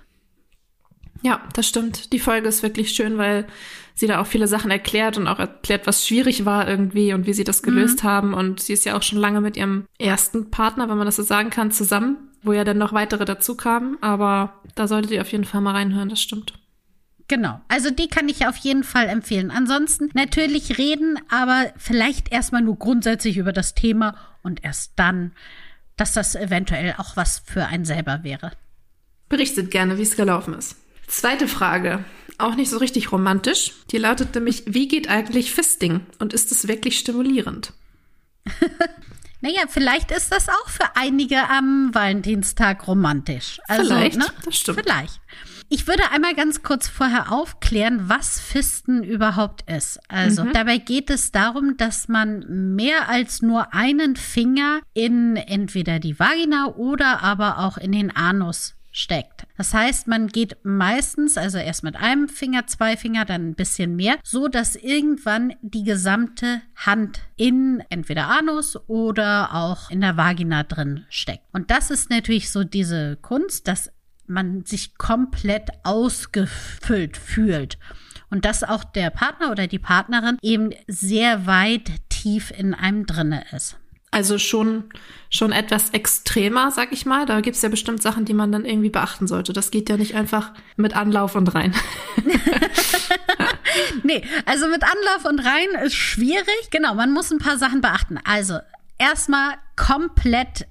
Ja, 1.21 1.41
das 1.53 1.67
stimmt. 1.67 2.13
Die 2.13 2.19
Folge 2.19 2.47
ist 2.47 2.63
wirklich 2.63 2.91
schön, 2.91 3.17
weil 3.17 3.47
sie 3.95 4.07
da 4.07 4.19
auch 4.19 4.27
viele 4.27 4.47
Sachen 4.47 4.71
erklärt 4.71 5.17
und 5.17 5.27
auch 5.27 5.39
erklärt, 5.39 5.87
was 5.87 6.05
schwierig 6.05 6.45
war 6.45 6.67
irgendwie 6.67 7.13
und 7.13 7.25
wie 7.25 7.33
sie 7.33 7.43
das 7.43 7.63
gelöst 7.63 8.03
mhm. 8.03 8.07
haben. 8.07 8.33
Und 8.33 8.59
sie 8.59 8.73
ist 8.73 8.85
ja 8.85 8.95
auch 8.95 9.01
schon 9.01 9.19
lange 9.19 9.41
mit 9.41 9.57
ihrem 9.57 9.85
ersten 9.97 10.51
Partner, 10.51 10.89
wenn 10.89 10.97
man 10.97 11.05
das 11.05 11.15
so 11.15 11.23
sagen 11.23 11.49
kann, 11.49 11.71
zusammen, 11.71 12.17
wo 12.43 12.53
ja 12.53 12.63
dann 12.63 12.77
noch 12.77 12.93
weitere 12.93 13.25
dazu 13.25 13.55
kamen. 13.55 13.97
Aber 14.01 14.61
da 14.75 14.87
solltet 14.87 15.11
ihr 15.11 15.21
auf 15.21 15.31
jeden 15.31 15.45
Fall 15.45 15.61
mal 15.61 15.73
reinhören, 15.73 16.09
das 16.09 16.21
stimmt. 16.21 16.53
Genau. 17.27 17.59
Also 17.67 17.89
die 17.89 18.07
kann 18.07 18.29
ich 18.29 18.47
auf 18.47 18.55
jeden 18.57 18.83
Fall 18.83 19.07
empfehlen. 19.07 19.51
Ansonsten 19.51 20.09
natürlich 20.13 20.77
reden, 20.77 21.19
aber 21.29 21.71
vielleicht 21.77 22.31
erstmal 22.31 22.61
nur 22.61 22.77
grundsätzlich 22.77 23.37
über 23.37 23.51
das 23.51 23.75
Thema 23.75 24.15
und 24.43 24.63
erst 24.63 24.93
dann, 24.95 25.33
dass 25.97 26.13
das 26.13 26.35
eventuell 26.35 26.95
auch 26.97 27.17
was 27.17 27.41
für 27.45 27.65
einen 27.65 27.85
selber 27.85 28.23
wäre. 28.23 28.51
Berichtet 29.27 29.71
gerne, 29.71 29.97
wie 29.97 30.03
es 30.03 30.15
gelaufen 30.15 30.53
ist. 30.53 30.77
Zweite 31.07 31.47
Frage, 31.47 32.03
auch 32.37 32.55
nicht 32.55 32.69
so 32.69 32.77
richtig 32.77 33.11
romantisch. 33.11 33.73
Die 33.91 33.97
lautet 33.97 34.35
nämlich, 34.35 34.63
wie 34.67 34.87
geht 34.87 35.09
eigentlich 35.09 35.51
Fisting 35.51 36.01
und 36.19 36.33
ist 36.33 36.51
es 36.51 36.67
wirklich 36.67 36.99
stimulierend? 36.99 37.73
naja, 39.41 39.61
vielleicht 39.67 40.11
ist 40.11 40.31
das 40.31 40.47
auch 40.47 40.69
für 40.69 40.95
einige 40.95 41.49
am 41.49 41.89
Valentinstag 41.93 42.87
romantisch. 42.87 43.59
Also, 43.67 43.85
vielleicht, 43.85 44.17
ne? 44.17 44.27
das 44.45 44.55
stimmt. 44.55 44.81
Vielleicht. 44.81 45.19
Ich 45.69 45.85
würde 45.85 46.11
einmal 46.11 46.33
ganz 46.33 46.63
kurz 46.63 46.87
vorher 46.87 47.31
aufklären, 47.31 48.07
was 48.07 48.39
Fisten 48.39 49.03
überhaupt 49.03 49.69
ist. 49.69 49.99
Also 50.07 50.45
mhm. 50.45 50.53
dabei 50.53 50.77
geht 50.77 51.09
es 51.09 51.33
darum, 51.33 51.75
dass 51.75 52.07
man 52.07 52.75
mehr 52.75 53.09
als 53.09 53.41
nur 53.41 53.73
einen 53.73 54.15
Finger 54.15 54.79
in 54.93 55.35
entweder 55.35 55.99
die 55.99 56.17
Vagina 56.19 56.67
oder 56.75 57.21
aber 57.21 57.59
auch 57.59 57.77
in 57.77 57.91
den 57.91 58.15
Anus 58.15 58.75
steckt. 58.97 59.45
Das 59.57 59.73
heißt, 59.73 60.07
man 60.07 60.27
geht 60.27 60.57
meistens, 60.63 61.37
also 61.37 61.57
erst 61.57 61.83
mit 61.83 61.95
einem 61.95 62.29
Finger, 62.29 62.65
zwei 62.65 62.97
Finger, 62.97 63.25
dann 63.25 63.49
ein 63.49 63.55
bisschen 63.55 63.95
mehr, 63.95 64.17
so 64.23 64.47
dass 64.47 64.75
irgendwann 64.75 65.53
die 65.61 65.83
gesamte 65.83 66.61
Hand 66.75 67.19
in 67.35 67.83
entweder 67.89 68.27
Anus 68.27 68.77
oder 68.87 69.53
auch 69.53 69.91
in 69.91 70.01
der 70.01 70.17
Vagina 70.17 70.63
drin 70.63 71.05
steckt. 71.09 71.43
Und 71.51 71.69
das 71.69 71.91
ist 71.91 72.09
natürlich 72.09 72.51
so 72.51 72.63
diese 72.63 73.17
Kunst, 73.17 73.67
dass 73.67 73.91
man 74.27 74.65
sich 74.65 74.97
komplett 74.97 75.69
ausgefüllt 75.83 77.17
fühlt. 77.17 77.77
Und 78.29 78.45
dass 78.45 78.63
auch 78.63 78.83
der 78.83 79.09
Partner 79.09 79.51
oder 79.51 79.67
die 79.67 79.79
Partnerin 79.79 80.37
eben 80.41 80.71
sehr 80.87 81.45
weit 81.45 81.91
tief 82.09 82.51
in 82.51 82.73
einem 82.73 83.05
drinne 83.05 83.45
ist. 83.55 83.77
Also 84.09 84.37
schon, 84.37 84.85
schon 85.29 85.51
etwas 85.51 85.89
extremer, 85.89 86.71
sag 86.71 86.91
ich 86.91 87.05
mal. 87.05 87.25
Da 87.25 87.41
gibt's 87.41 87.61
ja 87.61 87.69
bestimmt 87.69 88.01
Sachen, 88.01 88.25
die 88.25 88.33
man 88.33 88.51
dann 88.51 88.65
irgendwie 88.65 88.89
beachten 88.89 89.27
sollte. 89.27 89.53
Das 89.53 89.69
geht 89.69 89.89
ja 89.89 89.97
nicht 89.97 90.15
einfach 90.15 90.53
mit 90.77 90.95
Anlauf 90.95 91.35
und 91.35 91.53
rein. 91.53 91.75
nee, 94.03 94.23
also 94.45 94.67
mit 94.69 94.83
Anlauf 94.83 95.25
und 95.29 95.39
rein 95.39 95.85
ist 95.85 95.95
schwierig. 95.95 96.69
Genau, 96.71 96.95
man 96.95 97.11
muss 97.11 97.31
ein 97.31 97.39
paar 97.39 97.57
Sachen 97.57 97.81
beachten. 97.81 98.17
Also 98.23 98.59
erstmal 98.97 99.55
komplett 99.75 100.67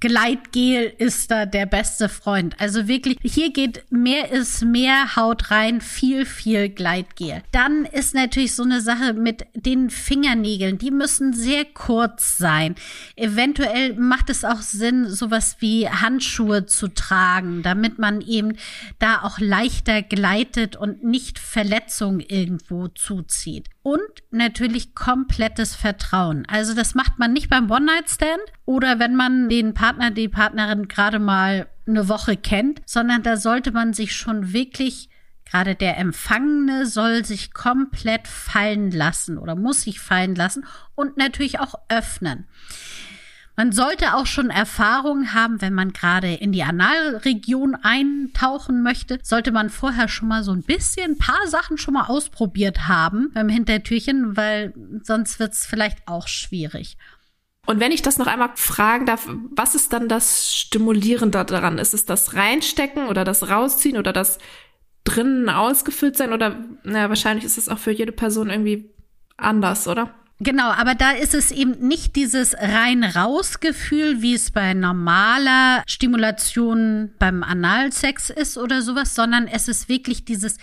Gleitgel 0.00 0.92
ist 0.96 1.30
da 1.30 1.44
der 1.44 1.66
beste 1.66 2.08
Freund. 2.08 2.56
Also 2.58 2.88
wirklich, 2.88 3.18
hier 3.22 3.52
geht 3.52 3.84
mehr 3.90 4.30
ist 4.30 4.64
mehr 4.64 5.14
Haut 5.14 5.50
rein, 5.50 5.82
viel, 5.82 6.24
viel 6.24 6.70
Gleitgel. 6.70 7.42
Dann 7.52 7.84
ist 7.84 8.14
natürlich 8.14 8.54
so 8.54 8.62
eine 8.62 8.80
Sache 8.80 9.12
mit 9.12 9.44
den 9.54 9.90
Fingernägeln. 9.90 10.78
Die 10.78 10.90
müssen 10.90 11.34
sehr 11.34 11.66
kurz 11.66 12.38
sein. 12.38 12.76
Eventuell 13.14 13.94
macht 13.94 14.30
es 14.30 14.42
auch 14.42 14.62
Sinn, 14.62 15.08
sowas 15.10 15.56
wie 15.60 15.86
Handschuhe 15.88 16.64
zu 16.64 16.88
tragen, 16.88 17.62
damit 17.62 17.98
man 17.98 18.22
eben 18.22 18.56
da 18.98 19.20
auch 19.22 19.38
leichter 19.38 20.00
gleitet 20.02 20.76
und 20.76 21.04
nicht 21.04 21.38
Verletzungen 21.38 22.20
irgendwo 22.20 22.88
zuzieht 22.88 23.68
und 23.82 24.00
natürlich 24.30 24.94
komplettes 24.94 25.74
Vertrauen. 25.74 26.46
Also 26.48 26.74
das 26.74 26.94
macht 26.94 27.18
man 27.18 27.32
nicht 27.32 27.48
beim 27.48 27.70
One-Night-Stand 27.70 28.40
oder 28.64 28.98
wenn 28.98 29.16
man 29.16 29.48
den 29.48 29.74
Partner, 29.74 30.10
die 30.10 30.28
Partnerin 30.28 30.88
gerade 30.88 31.18
mal 31.18 31.68
eine 31.86 32.08
Woche 32.08 32.36
kennt, 32.36 32.82
sondern 32.86 33.22
da 33.22 33.36
sollte 33.36 33.72
man 33.72 33.92
sich 33.92 34.14
schon 34.14 34.52
wirklich 34.52 35.08
Gerade 35.50 35.74
der 35.74 35.98
Empfangene 35.98 36.86
soll 36.86 37.24
sich 37.24 37.52
komplett 37.52 38.28
fallen 38.28 38.92
lassen 38.92 39.36
oder 39.36 39.56
muss 39.56 39.82
sich 39.82 39.98
fallen 39.98 40.36
lassen 40.36 40.64
und 40.94 41.16
natürlich 41.16 41.58
auch 41.58 41.74
öffnen. 41.88 42.46
Man 43.60 43.72
sollte 43.72 44.14
auch 44.14 44.24
schon 44.24 44.48
Erfahrung 44.48 45.34
haben, 45.34 45.60
wenn 45.60 45.74
man 45.74 45.92
gerade 45.92 46.32
in 46.32 46.50
die 46.50 46.62
Analregion 46.62 47.74
eintauchen 47.74 48.82
möchte, 48.82 49.18
sollte 49.22 49.52
man 49.52 49.68
vorher 49.68 50.08
schon 50.08 50.28
mal 50.28 50.42
so 50.42 50.52
ein 50.52 50.62
bisschen 50.62 51.10
ein 51.10 51.18
paar 51.18 51.46
Sachen 51.46 51.76
schon 51.76 51.92
mal 51.92 52.06
ausprobiert 52.06 52.88
haben 52.88 53.30
beim 53.34 53.50
Hintertürchen, 53.50 54.34
weil 54.34 54.72
sonst 55.02 55.40
wird 55.40 55.52
es 55.52 55.66
vielleicht 55.66 55.98
auch 56.08 56.26
schwierig. 56.26 56.96
Und 57.66 57.80
wenn 57.80 57.92
ich 57.92 58.00
das 58.00 58.16
noch 58.16 58.28
einmal 58.28 58.52
fragen 58.54 59.04
darf, 59.04 59.28
was 59.50 59.74
ist 59.74 59.92
dann 59.92 60.08
das 60.08 60.56
Stimulierende 60.56 61.44
daran? 61.44 61.76
Ist 61.76 61.92
es 61.92 62.06
das 62.06 62.32
Reinstecken 62.32 63.08
oder 63.08 63.24
das 63.24 63.50
Rausziehen 63.50 63.98
oder 63.98 64.14
das 64.14 64.38
drinnen 65.04 65.50
ausgefüllt 65.50 66.16
sein? 66.16 66.32
Oder 66.32 66.64
naja, 66.82 67.10
wahrscheinlich 67.10 67.44
ist 67.44 67.58
es 67.58 67.68
auch 67.68 67.78
für 67.78 67.92
jede 67.92 68.12
Person 68.12 68.48
irgendwie 68.48 68.94
anders, 69.36 69.86
oder? 69.86 70.14
Genau, 70.42 70.70
aber 70.70 70.94
da 70.94 71.10
ist 71.10 71.34
es 71.34 71.50
eben 71.50 71.86
nicht 71.86 72.16
dieses 72.16 72.54
rein 72.54 73.04
raus 73.04 73.60
Gefühl, 73.60 74.22
wie 74.22 74.32
es 74.32 74.50
bei 74.50 74.72
normaler 74.72 75.82
Stimulation 75.86 77.10
beim 77.18 77.42
Analsex 77.42 78.30
ist 78.30 78.56
oder 78.56 78.80
sowas, 78.80 79.14
sondern 79.14 79.46
es 79.46 79.68
ist 79.68 79.90
wirklich 79.90 80.24
dieses 80.24 80.56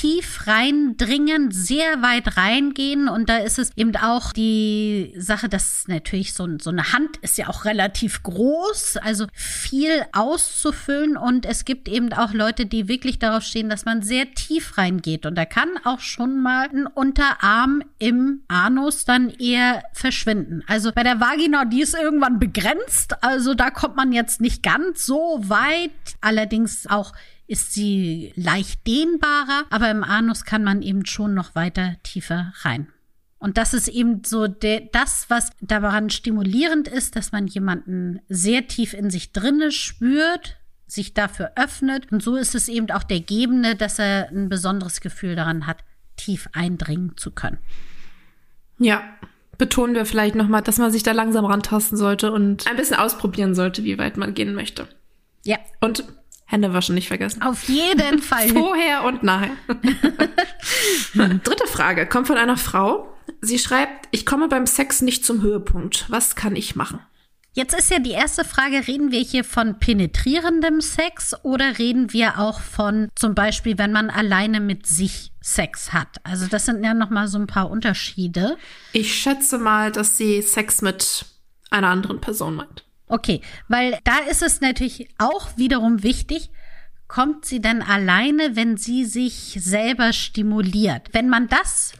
tief 0.00 0.46
reindringen, 0.46 1.50
sehr 1.50 2.02
weit 2.02 2.36
reingehen. 2.36 3.08
Und 3.08 3.30
da 3.30 3.38
ist 3.38 3.58
es 3.58 3.70
eben 3.76 3.96
auch 3.96 4.32
die 4.32 5.14
Sache, 5.16 5.48
dass 5.48 5.88
natürlich 5.88 6.34
so, 6.34 6.46
so 6.60 6.68
eine 6.68 6.92
Hand 6.92 7.16
ist 7.22 7.38
ja 7.38 7.48
auch 7.48 7.64
relativ 7.64 8.22
groß, 8.22 8.98
also 8.98 9.26
viel 9.32 10.04
auszufüllen. 10.12 11.16
Und 11.16 11.46
es 11.46 11.64
gibt 11.64 11.88
eben 11.88 12.12
auch 12.12 12.34
Leute, 12.34 12.66
die 12.66 12.88
wirklich 12.88 13.18
darauf 13.18 13.42
stehen, 13.42 13.70
dass 13.70 13.86
man 13.86 14.02
sehr 14.02 14.32
tief 14.32 14.76
reingeht. 14.76 15.24
Und 15.24 15.34
da 15.36 15.46
kann 15.46 15.70
auch 15.84 16.00
schon 16.00 16.42
mal 16.42 16.68
ein 16.68 16.86
Unterarm 16.86 17.82
im 17.98 18.42
Anus 18.48 19.06
dann 19.06 19.30
eher 19.30 19.82
verschwinden. 19.94 20.62
Also 20.66 20.92
bei 20.94 21.04
der 21.04 21.20
Vagina, 21.20 21.64
die 21.64 21.80
ist 21.80 21.94
irgendwann 21.94 22.38
begrenzt. 22.38 23.22
Also 23.24 23.54
da 23.54 23.70
kommt 23.70 23.96
man 23.96 24.12
jetzt 24.12 24.42
nicht 24.42 24.62
ganz 24.62 25.06
so 25.06 25.40
weit. 25.42 25.90
Allerdings 26.20 26.86
auch 26.86 27.14
ist 27.46 27.72
sie 27.72 28.32
leicht 28.36 28.86
dehnbarer, 28.86 29.64
aber 29.70 29.90
im 29.90 30.02
Anus 30.02 30.44
kann 30.44 30.64
man 30.64 30.82
eben 30.82 31.06
schon 31.06 31.34
noch 31.34 31.54
weiter 31.54 31.96
tiefer 32.02 32.52
rein. 32.62 32.88
Und 33.38 33.58
das 33.58 33.74
ist 33.74 33.88
eben 33.88 34.22
so 34.24 34.48
de, 34.48 34.88
das, 34.92 35.26
was 35.28 35.50
daran 35.60 36.10
stimulierend 36.10 36.88
ist, 36.88 37.16
dass 37.16 37.32
man 37.32 37.46
jemanden 37.46 38.20
sehr 38.28 38.66
tief 38.66 38.94
in 38.94 39.10
sich 39.10 39.32
drinne 39.32 39.70
spürt, 39.70 40.56
sich 40.86 41.14
dafür 41.14 41.52
öffnet. 41.56 42.10
Und 42.10 42.22
so 42.22 42.36
ist 42.36 42.54
es 42.54 42.68
eben 42.68 42.90
auch 42.90 43.02
der 43.02 43.20
Gebende, 43.20 43.76
dass 43.76 43.98
er 43.98 44.30
ein 44.30 44.48
besonderes 44.48 45.00
Gefühl 45.00 45.36
daran 45.36 45.66
hat, 45.66 45.78
tief 46.16 46.48
eindringen 46.52 47.16
zu 47.16 47.30
können. 47.30 47.58
Ja, 48.78 49.02
betonen 49.58 49.94
wir 49.94 50.06
vielleicht 50.06 50.34
nochmal, 50.34 50.62
dass 50.62 50.78
man 50.78 50.90
sich 50.90 51.02
da 51.02 51.12
langsam 51.12 51.44
rantasten 51.44 51.96
sollte 51.96 52.32
und 52.32 52.66
ein 52.66 52.76
bisschen 52.76 52.96
ausprobieren 52.96 53.54
sollte, 53.54 53.84
wie 53.84 53.98
weit 53.98 54.16
man 54.16 54.34
gehen 54.34 54.54
möchte. 54.54 54.88
Ja. 55.44 55.58
Und 55.80 56.04
Hände 56.46 56.72
waschen 56.72 56.94
nicht 56.94 57.08
vergessen. 57.08 57.42
Auf 57.42 57.64
jeden 57.64 58.18
Fall. 58.22 58.48
Vorher 58.48 59.04
und 59.04 59.22
nachher. 59.22 59.56
Dritte 61.14 61.66
Frage 61.66 62.06
kommt 62.06 62.28
von 62.28 62.36
einer 62.36 62.56
Frau. 62.56 63.12
Sie 63.40 63.58
schreibt, 63.58 64.08
ich 64.12 64.24
komme 64.24 64.48
beim 64.48 64.66
Sex 64.66 65.02
nicht 65.02 65.24
zum 65.24 65.42
Höhepunkt. 65.42 66.06
Was 66.08 66.36
kann 66.36 66.56
ich 66.56 66.76
machen? 66.76 67.00
Jetzt 67.52 67.74
ist 67.74 67.90
ja 67.90 67.98
die 67.98 68.10
erste 68.10 68.44
Frage, 68.44 68.86
reden 68.86 69.12
wir 69.12 69.20
hier 69.20 69.42
von 69.42 69.78
penetrierendem 69.78 70.82
Sex 70.82 71.34
oder 71.42 71.78
reden 71.78 72.12
wir 72.12 72.38
auch 72.38 72.60
von 72.60 73.08
zum 73.14 73.34
Beispiel, 73.34 73.78
wenn 73.78 73.92
man 73.92 74.10
alleine 74.10 74.60
mit 74.60 74.86
sich 74.86 75.32
Sex 75.40 75.94
hat? 75.94 76.18
Also 76.22 76.46
das 76.48 76.66
sind 76.66 76.84
ja 76.84 76.92
nochmal 76.92 77.28
so 77.28 77.38
ein 77.38 77.46
paar 77.46 77.70
Unterschiede. 77.70 78.58
Ich 78.92 79.14
schätze 79.14 79.56
mal, 79.56 79.90
dass 79.90 80.18
sie 80.18 80.42
Sex 80.42 80.82
mit 80.82 81.24
einer 81.70 81.88
anderen 81.88 82.20
Person 82.20 82.56
meint. 82.56 82.84
Okay, 83.08 83.40
weil 83.68 83.98
da 84.04 84.18
ist 84.30 84.42
es 84.42 84.60
natürlich 84.60 85.08
auch 85.18 85.56
wiederum 85.56 86.02
wichtig, 86.02 86.50
kommt 87.08 87.44
sie 87.44 87.60
denn 87.60 87.82
alleine, 87.82 88.56
wenn 88.56 88.76
sie 88.76 89.04
sich 89.04 89.58
selber 89.60 90.12
stimuliert? 90.12 91.10
Wenn 91.12 91.28
man 91.28 91.46
das 91.46 91.92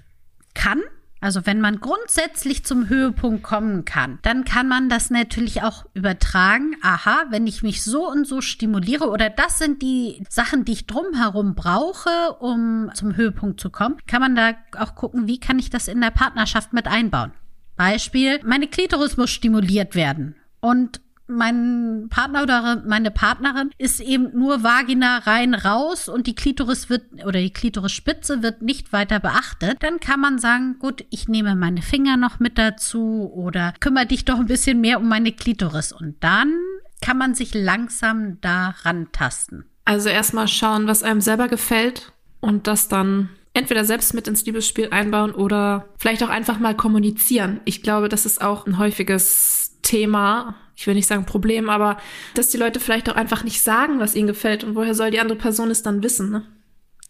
kann, 0.55 0.83
also 1.21 1.47
wenn 1.47 1.61
man 1.61 1.81
grundsätzlich 1.81 2.65
zum 2.65 2.89
Höhepunkt 2.89 3.43
kommen 3.43 3.85
kann, 3.85 4.19
dann 4.23 4.45
kann 4.45 4.69
man 4.69 4.89
das 4.89 5.11
natürlich 5.11 5.63
auch 5.63 5.87
übertragen. 5.95 6.77
Aha, 6.83 7.27
wenn 7.31 7.47
ich 7.47 7.63
mich 7.63 7.83
so 7.83 8.11
und 8.11 8.27
so 8.27 8.41
stimuliere 8.41 9.09
oder 9.09 9.31
das 9.31 9.59
sind 9.59 9.83
die 9.83 10.25
Sachen, 10.29 10.65
die 10.65 10.73
ich 10.73 10.87
drumherum 10.87 11.55
brauche, 11.55 12.33
um 12.41 12.91
zum 12.95 13.17
Höhepunkt 13.17 13.61
zu 13.61 13.71
kommen, 13.71 13.97
kann 14.07 14.21
man 14.21 14.35
da 14.35 14.55
auch 14.79 14.95
gucken, 14.95 15.27
wie 15.27 15.41
kann 15.41 15.59
ich 15.59 15.71
das 15.71 15.89
in 15.89 16.01
der 16.01 16.11
Partnerschaft 16.11 16.73
mit 16.73 16.87
einbauen. 16.87 17.33
Beispiel, 17.77 18.41
meine 18.45 18.67
Klitoris 18.69 19.17
muss 19.17 19.31
stimuliert 19.31 19.95
werden. 19.95 20.35
Und 20.67 21.01
mein 21.29 22.09
Partner 22.11 22.43
oder 22.43 22.83
meine 22.85 23.13
Partnerin 23.13 23.71
ist 23.79 24.01
eben 24.01 24.37
nur 24.37 24.65
Vagina 24.65 25.19
rein 25.19 25.55
raus 25.55 26.09
und 26.09 26.27
die 26.27 26.35
Klitoris 26.35 26.91
wird 26.91 27.05
oder 27.25 27.39
die 27.39 27.53
Klitorisspitze 27.53 28.43
wird 28.43 28.63
nicht 28.63 28.93
weiter 28.93 29.21
beachtet, 29.21 29.77
dann 29.85 30.01
kann 30.01 30.19
man 30.19 30.41
sagen, 30.41 30.81
gut, 30.81 31.05
ich 31.11 31.29
nehme 31.29 31.55
meine 31.55 31.83
Finger 31.83 32.17
noch 32.17 32.41
mit 32.41 32.59
dazu 32.59 33.31
oder 33.33 33.75
kümmere 33.79 34.07
dich 34.07 34.25
doch 34.25 34.41
ein 34.41 34.47
bisschen 34.47 34.81
mehr 34.81 34.99
um 34.99 35.09
meine 35.09 35.31
Klitoris 35.31 35.93
und 35.93 36.17
dann 36.19 36.53
kann 37.01 37.17
man 37.17 37.37
sich 37.37 37.55
langsam 37.55 38.41
daran 38.41 39.13
tasten. 39.13 39.67
Also 39.85 40.09
erstmal 40.09 40.49
schauen, 40.49 40.89
was 40.89 41.05
einem 41.05 41.21
selber 41.21 41.47
gefällt 41.47 42.13
und 42.41 42.67
das 42.67 42.89
dann 42.89 43.29
entweder 43.53 43.85
selbst 43.85 44.15
mit 44.15 44.27
ins 44.27 44.45
Liebesspiel 44.45 44.89
einbauen 44.91 45.31
oder 45.31 45.87
vielleicht 45.97 46.25
auch 46.25 46.29
einfach 46.29 46.59
mal 46.59 46.75
kommunizieren. 46.77 47.61
Ich 47.65 47.83
glaube, 47.83 48.09
das 48.09 48.27
ist 48.27 48.43
auch 48.43 48.67
ein 48.67 48.79
häufiges 48.79 49.66
Thema 49.87 50.57
ich 50.77 50.87
will 50.87 50.95
nicht 50.95 51.07
sagen 51.07 51.25
Problem, 51.25 51.71
aber 51.71 51.97
dass 52.35 52.51
die 52.51 52.59
Leute 52.59 52.81
vielleicht 52.81 53.09
auch 53.09 53.17
einfach 53.17 53.43
nicht 53.43 53.63
sagen, 53.63 53.99
was 53.99 54.15
ihnen 54.15 54.27
gefällt 54.27 54.63
und 54.63 54.75
woher 54.75 54.95
soll 54.95 55.11
die 55.11 55.21
andere 55.21 55.39
Person 55.39 55.71
es 55.71 55.83
dann 55.83 56.03
wissen, 56.03 56.31
ne? 56.31 56.43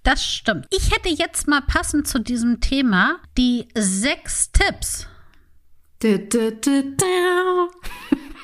Das 0.04 0.25
stimmt. 0.25 0.66
Ich 0.71 0.95
hätte 0.95 1.09
jetzt 1.09 1.49
mal 1.49 1.62
passend 1.62 2.06
zu 2.06 2.21
diesem 2.21 2.61
Thema 2.61 3.16
die 3.37 3.66
sechs 3.75 4.52
Tipps. 4.52 5.09
Du, 6.00 6.16
du, 6.16 6.52
du, 6.52 6.97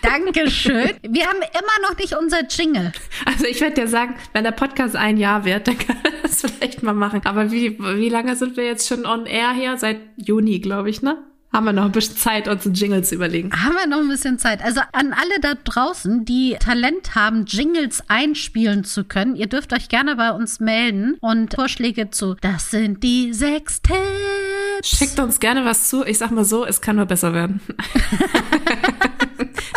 Dankeschön. 0.03 0.91
Wir 1.09 1.29
haben 1.29 1.39
immer 1.39 1.89
noch 1.89 1.97
nicht 1.99 2.17
unser 2.17 2.45
Jingle. 2.49 2.91
Also 3.25 3.47
ich 3.47 3.61
werde 3.61 3.83
dir 3.83 3.87
sagen, 3.87 4.17
wenn 4.33 4.43
der 4.43 4.51
Podcast 4.51 4.97
ein 4.97 5.19
Jahr 5.19 5.45
wird, 5.45 5.69
dann 5.69 5.79
kann 5.87 5.99
er 6.03 6.23
das 6.23 6.41
vielleicht 6.41 6.83
mal 6.83 6.95
machen. 6.95 7.21
Aber 7.25 7.53
wie, 7.53 7.79
wie 7.79 8.09
lange 8.09 8.35
sind 8.35 8.57
wir 8.57 8.65
jetzt 8.65 8.89
schon 8.89 9.07
on 9.07 9.27
air 9.27 9.53
hier? 9.53 9.77
Seit 9.77 10.01
Juni, 10.17 10.59
glaube 10.59 10.91
ich, 10.91 11.01
ne? 11.01 11.19
Haben 11.53 11.67
wir 11.67 11.73
noch 11.75 11.85
ein 11.85 11.93
bisschen 11.93 12.17
Zeit, 12.17 12.49
uns 12.49 12.65
einen 12.65 12.75
Jingle 12.75 13.05
zu 13.05 13.15
überlegen. 13.15 13.53
Haben 13.53 13.75
wir 13.75 13.87
noch 13.87 13.99
ein 13.99 14.09
bisschen 14.09 14.39
Zeit. 14.39 14.65
Also 14.65 14.81
an 14.93 15.13
alle 15.13 15.39
da 15.43 15.53
draußen, 15.55 16.25
die 16.25 16.57
Talent 16.59 17.15
haben, 17.15 17.45
Jingles 17.45 18.03
einspielen 18.09 18.85
zu 18.85 19.05
können, 19.05 19.37
ihr 19.37 19.49
dürft 19.49 19.75
euch 19.75 19.91
gerne 19.91 20.17
bei 20.17 20.31
uns 20.31 20.61
melden 20.61 21.19
und 21.21 21.55
Vorschläge 21.55 22.11
zu, 22.11 22.37
das 22.41 22.71
sind 22.71 23.03
die 23.03 23.35
sechs 23.35 23.83
Tipps. 23.83 24.97
Schickt 24.97 25.21
uns 25.21 25.41
gerne 25.41 25.67
was 25.67 25.91
zu. 25.91 26.07
Ich 26.07 26.17
sag 26.17 26.31
mal 26.31 26.47
so, 26.47 26.65
es 26.65 26.81
kann 26.81 26.97
nur 26.97 27.05
besser 27.05 27.35
werden. 27.35 27.61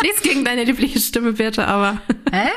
Nichts 0.02 0.22
gegen 0.22 0.46
deine 0.46 0.64
liebliche 0.64 0.98
Stimme, 0.98 1.34
Birte, 1.34 1.66
aber. 1.66 2.00
Hä? 2.32 2.48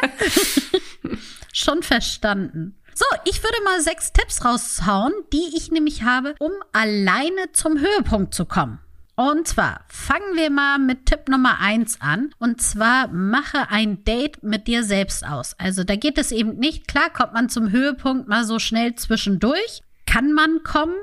Schon 1.54 1.84
verstanden. 1.84 2.78
So, 2.94 3.04
ich 3.26 3.44
würde 3.44 3.58
mal 3.66 3.82
sechs 3.82 4.14
Tipps 4.14 4.46
raushauen, 4.46 5.12
die 5.34 5.58
ich 5.58 5.72
nämlich 5.72 6.04
habe, 6.04 6.36
um 6.40 6.52
alleine 6.72 7.52
zum 7.52 7.80
Höhepunkt 7.80 8.34
zu 8.34 8.46
kommen. 8.46 8.80
Und 9.20 9.50
zwar 9.50 9.82
fangen 9.90 10.38
wir 10.38 10.50
mal 10.50 10.80
mit 10.80 11.06
Tipp 11.06 11.28
Nummer 11.28 11.60
eins 11.60 12.00
an. 12.00 12.34
Und 12.40 12.62
zwar 12.62 13.10
mache 13.10 13.70
ein 13.70 14.06
Date 14.06 14.42
mit 14.44 14.66
dir 14.66 14.86
selbst 14.86 15.28
aus. 15.28 15.56
Also 15.60 15.84
da 15.84 15.98
geht 15.98 16.18
es 16.18 16.32
eben 16.32 16.56
nicht. 16.56 16.88
Klar 16.88 17.10
kommt 17.10 17.34
man 17.34 17.50
zum 17.50 17.70
Höhepunkt 17.70 18.30
mal 18.30 18.46
so 18.46 18.60
schnell 18.60 18.96
zwischendurch. 18.96 19.82
Kann 20.06 20.32
man 20.32 20.64
kommen. 20.64 20.96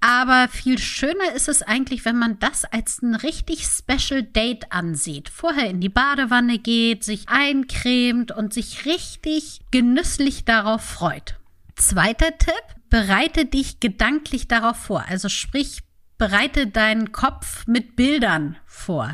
Aber 0.00 0.48
viel 0.48 0.78
schöner 0.78 1.32
ist 1.34 1.48
es 1.48 1.62
eigentlich, 1.62 2.04
wenn 2.04 2.18
man 2.18 2.38
das 2.38 2.66
als 2.66 3.00
ein 3.00 3.14
richtig 3.14 3.64
Special 3.64 4.22
Date 4.22 4.70
ansieht. 4.70 5.30
Vorher 5.30 5.70
in 5.70 5.80
die 5.80 5.88
Badewanne 5.88 6.58
geht, 6.58 7.02
sich 7.02 7.30
eincremt 7.30 8.30
und 8.30 8.52
sich 8.52 8.84
richtig 8.84 9.62
genüsslich 9.70 10.44
darauf 10.44 10.84
freut. 10.84 11.36
Zweiter 11.76 12.36
Tipp, 12.36 12.62
bereite 12.90 13.46
dich 13.46 13.80
gedanklich 13.80 14.48
darauf 14.48 14.76
vor. 14.76 15.06
Also 15.08 15.30
sprich, 15.30 15.80
bereite 16.18 16.66
deinen 16.66 17.12
Kopf 17.12 17.66
mit 17.66 17.96
Bildern 17.96 18.56
vor. 18.66 19.10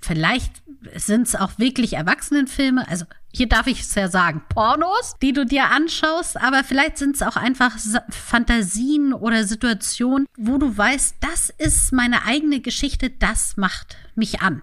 Vielleicht 0.00 0.62
sind 0.94 1.26
es 1.26 1.34
auch 1.34 1.58
wirklich 1.58 1.94
Erwachsenenfilme, 1.94 2.86
also 2.88 3.06
hier 3.32 3.48
darf 3.48 3.66
ich 3.66 3.80
es 3.80 3.94
ja 3.96 4.08
sagen, 4.08 4.42
Pornos, 4.48 5.14
die 5.20 5.32
du 5.32 5.44
dir 5.44 5.70
anschaust, 5.70 6.40
aber 6.40 6.62
vielleicht 6.62 6.98
sind 6.98 7.16
es 7.16 7.22
auch 7.22 7.36
einfach 7.36 7.76
Fantasien 8.10 9.12
oder 9.12 9.44
Situationen, 9.44 10.26
wo 10.36 10.58
du 10.58 10.76
weißt, 10.76 11.16
das 11.20 11.50
ist 11.50 11.92
meine 11.92 12.26
eigene 12.26 12.60
Geschichte, 12.60 13.10
das 13.10 13.56
macht 13.56 13.96
mich 14.14 14.40
an. 14.40 14.62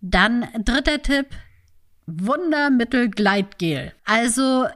Dann 0.00 0.46
dritter 0.64 1.02
Tipp, 1.02 1.26
Wundermittel 2.06 3.08
Gleitgel. 3.08 3.92
Also 4.04 4.66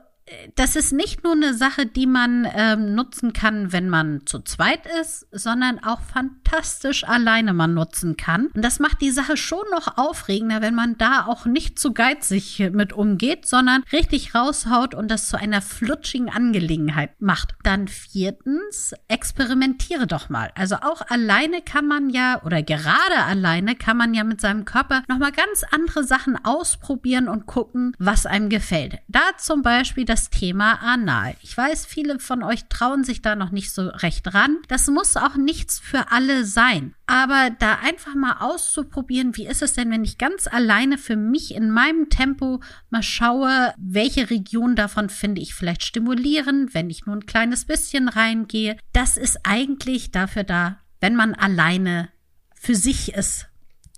das 0.56 0.76
ist 0.76 0.92
nicht 0.92 1.25
nur 1.25 1.32
eine 1.32 1.54
Sache, 1.54 1.87
die 1.87 2.06
man 2.06 2.47
ähm, 2.54 2.94
nutzen 2.94 3.32
kann, 3.32 3.73
wenn 3.73 3.88
man 3.88 4.26
zu 4.26 4.40
zweit 4.40 4.87
ist, 5.00 5.26
sondern 5.30 5.82
auch 5.82 6.00
fantastisch 6.00 7.04
alleine 7.04 7.52
man 7.54 7.75
nutzen 7.75 8.16
kann. 8.16 8.49
Und 8.54 8.64
das 8.64 8.78
macht 8.78 9.00
die 9.00 9.11
Sache 9.11 9.37
schon 9.37 9.64
noch 9.70 9.97
aufregender, 9.99 10.61
wenn 10.61 10.75
man 10.75 10.99
da 10.99 11.26
auch 11.26 11.47
nicht 11.47 11.78
zu 11.78 11.92
geizig 11.92 12.70
mit 12.73 12.92
umgeht, 12.92 13.47
sondern 13.47 13.85
richtig 13.92 14.35
raushaut 14.35 14.94
und 14.94 15.11
das 15.11 15.28
zu 15.28 15.38
einer 15.38 15.62
flutschigen 15.62 16.30
Angelegenheit 16.30 17.20
macht. 17.20 17.54
Dann 17.62 17.88
viertens, 17.88 18.94
experimentiere 19.08 20.06
doch 20.06 20.28
mal. 20.28 20.50
Also 20.54 20.76
auch 20.76 21.02
alleine 21.08 21.62
kann 21.62 21.87
man 21.87 22.11
ja, 22.11 22.42
oder 22.44 22.62
gerade 22.62 23.25
alleine 23.26 23.76
kann 23.76 23.97
man 23.97 24.14
ja 24.14 24.25
mit 24.25 24.40
seinem 24.40 24.64
Körper 24.64 25.02
nochmal 25.08 25.32
ganz 25.32 25.64
andere 25.70 26.04
Sachen 26.04 26.37
ausprobieren 26.44 27.28
und 27.28 27.47
gucken, 27.47 27.94
was 27.99 28.26
einem 28.26 28.49
gefällt. 28.49 28.99
Da 29.08 29.20
zum 29.38 29.62
Beispiel 29.62 30.04
das 30.04 30.17
das 30.18 30.30
Thema 30.30 30.82
Anal. 30.82 31.37
Ich 31.42 31.56
weiß, 31.56 31.87
viele 31.87 32.18
von 32.18 32.42
euch 32.42 32.64
trauen 32.68 33.04
sich 33.04 33.22
da 33.22 33.37
noch 33.37 33.52
nicht 33.52 33.70
so 33.70 33.82
recht 33.87 34.34
ran. 34.34 34.56
Das 34.66 34.88
muss 34.88 35.16
auch 35.16 35.37
nichts 35.37 35.78
für 35.78 36.10
alle 36.10 36.44
sein. 36.44 36.92
Aber 37.06 37.50
da 37.56 37.76
einfach 37.76 38.16
mal 38.16 38.38
auszuprobieren, 38.40 39.37
wie 39.37 39.46
ist 39.46 39.62
es 39.62 39.75
denn, 39.75 39.92
wenn 39.92 40.02
ich 40.02 40.18
ganz 40.18 40.48
alleine 40.48 40.98
für 40.98 41.14
mich 41.14 41.54
in 41.54 41.70
meinem 41.70 42.10
Tempo 42.10 42.60
mal 42.90 43.04
schaue, 43.04 43.72
welche 43.78 44.28
Region 44.28 44.75
davon 44.75 45.08
finde 45.08 45.40
ich 45.40 45.54
vielleicht 45.54 45.84
stimulierend, 45.84 46.75
wenn 46.75 46.90
ich 46.90 47.06
nur 47.06 47.14
ein 47.14 47.26
kleines 47.26 47.64
bisschen 47.64 48.08
reingehe. 48.08 48.76
Das 48.92 49.16
ist 49.16 49.38
eigentlich 49.44 50.10
dafür 50.10 50.42
da, 50.42 50.80
wenn 51.00 51.14
man 51.14 51.34
alleine 51.34 52.08
für 52.56 52.75
sich 52.75 53.14
ist, 53.14 53.46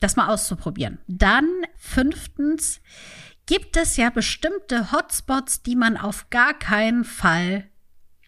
das 0.00 0.16
mal 0.16 0.28
auszuprobieren. 0.28 0.98
Dann 1.08 1.48
fünftens, 1.78 2.82
gibt 3.50 3.76
es 3.76 3.97
ja 3.97 4.11
bestimmte 4.11 4.92
Hotspots, 4.92 5.62
die 5.62 5.75
man 5.75 5.97
auf 5.97 6.30
gar 6.30 6.54
keinen 6.54 7.02
Fall 7.02 7.64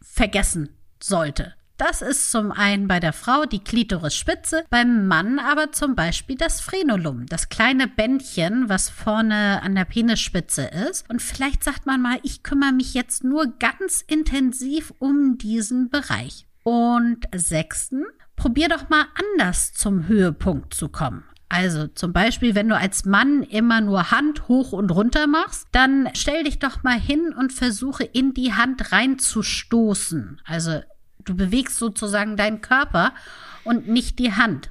vergessen 0.03 0.71
sollte. 1.01 1.55
Das 1.77 2.03
ist 2.03 2.33
zum 2.33 2.51
einen 2.51 2.89
bei 2.89 2.99
der 2.99 3.13
Frau 3.13 3.45
die 3.45 3.63
Klitorisspitze, 3.63 4.65
beim 4.69 5.07
Mann 5.07 5.39
aber 5.39 5.71
zum 5.71 5.95
Beispiel 5.95 6.35
das 6.35 6.61
Frenulum, 6.61 7.27
das 7.27 7.49
kleine 7.49 7.87
Bändchen, 7.87 8.69
was 8.69 8.89
vorne 8.89 9.63
an 9.63 9.77
der 9.77 9.85
Penisspitze 9.85 10.65
ist. 10.91 11.09
Und 11.09 11.23
vielleicht 11.23 11.63
sagt 11.63 11.87
man 11.87 12.03
mal, 12.03 12.19
ich 12.25 12.43
kümmere 12.43 12.73
mich 12.73 12.93
jetzt 12.93 13.23
nur 13.23 13.47
ganz 13.61 14.03
intensiv 14.05 14.93
um 14.99 15.39
diesen 15.39 15.89
Bereich. 15.89 16.49
Und 16.65 17.29
sechsten, 17.33 18.07
probier 18.35 18.69
doch 18.69 18.89
mal 18.89 19.07
anders 19.15 19.73
zum 19.73 20.09
Höhepunkt 20.09 20.75
zu 20.75 20.89
kommen. 20.89 21.23
Also 21.53 21.87
zum 21.87 22.15
Beispiel, 22.15 22.55
wenn 22.55 22.71
du 22.71 22.79
als 22.79 23.05
Mann 23.05 23.43
immer 23.43 23.83
nur 23.83 24.11
Hand 24.11 24.49
hoch 24.49 24.73
und 24.73 24.91
runter 24.91 25.27
machst, 25.27 25.69
dann 25.73 26.09
stell 26.15 26.45
dich 26.45 26.59
doch 26.59 26.83
mal 26.83 26.99
hin 26.99 27.35
und 27.39 27.53
versuche 27.53 28.05
in 28.05 28.33
die 28.33 28.55
Hand 28.55 28.91
reinzustoßen. 28.91 30.41
Also 30.47 30.81
du 31.27 31.37
bewegst 31.37 31.77
sozusagen 31.77 32.39
deinen 32.39 32.63
Körper 32.63 33.13
und 33.65 33.87
nicht 33.87 34.19
die 34.19 34.33
Hand. 34.33 34.71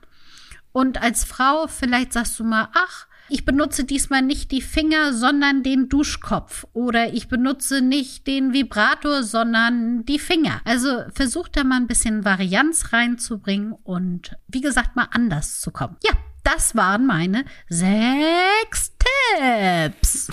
Und 0.71 0.99
als 0.99 1.23
Frau 1.23 1.67
vielleicht 1.67 2.13
sagst 2.13 2.39
du 2.39 2.43
mal, 2.43 2.69
ach, 2.73 3.05
ich 3.29 3.45
benutze 3.45 3.83
diesmal 3.83 4.23
nicht 4.23 4.49
die 4.49 4.63
Finger, 4.63 5.13
sondern 5.13 5.61
den 5.61 5.87
Duschkopf. 5.87 6.65
Oder 6.73 7.13
ich 7.13 7.27
benutze 7.27 7.83
nicht 7.83 8.25
den 8.25 8.53
Vibrator, 8.53 9.21
sondern 9.21 10.03
die 10.05 10.17
Finger. 10.17 10.61
Also 10.65 11.03
versuch 11.13 11.47
da 11.47 11.63
mal 11.63 11.77
ein 11.77 11.87
bisschen 11.87 12.25
Varianz 12.25 12.91
reinzubringen 12.91 13.73
und 13.83 14.35
wie 14.47 14.61
gesagt 14.61 14.95
mal 14.95 15.09
anders 15.11 15.61
zu 15.61 15.69
kommen. 15.69 15.97
Ja, 16.03 16.13
das 16.53 16.75
waren 16.75 17.05
meine 17.05 17.45
sechs 17.69 18.91
Tipps. 19.37 20.29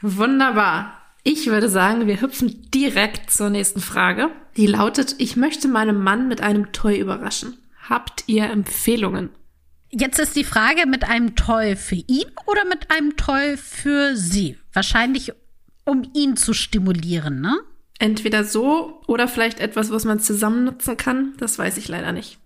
Wunderbar. 0.00 0.94
Ich 1.24 1.46
würde 1.46 1.68
sagen, 1.68 2.06
wir 2.06 2.20
hüpfen 2.20 2.70
direkt 2.70 3.30
zur 3.30 3.50
nächsten 3.50 3.80
Frage. 3.80 4.30
Die 4.56 4.66
lautet, 4.66 5.16
ich 5.18 5.36
möchte 5.36 5.68
meinen 5.68 6.00
Mann 6.00 6.28
mit 6.28 6.40
einem 6.40 6.72
Toy 6.72 6.98
überraschen. 6.98 7.58
Habt 7.88 8.24
ihr 8.26 8.44
Empfehlungen? 8.44 9.30
Jetzt 9.90 10.18
ist 10.18 10.36
die 10.36 10.44
Frage 10.44 10.86
mit 10.86 11.04
einem 11.04 11.34
Toy 11.34 11.74
für 11.74 11.96
ihn 11.96 12.26
oder 12.46 12.64
mit 12.64 12.90
einem 12.90 13.16
Toy 13.16 13.56
für 13.56 14.14
sie? 14.14 14.58
Wahrscheinlich, 14.72 15.32
um 15.84 16.08
ihn 16.14 16.36
zu 16.36 16.52
stimulieren, 16.52 17.40
ne? 17.40 17.58
Entweder 17.98 18.44
so 18.44 19.02
oder 19.08 19.26
vielleicht 19.26 19.58
etwas, 19.58 19.90
was 19.90 20.04
man 20.04 20.20
zusammen 20.20 20.64
nutzen 20.64 20.96
kann. 20.96 21.34
Das 21.38 21.58
weiß 21.58 21.78
ich 21.78 21.88
leider 21.88 22.12
nicht. 22.12 22.38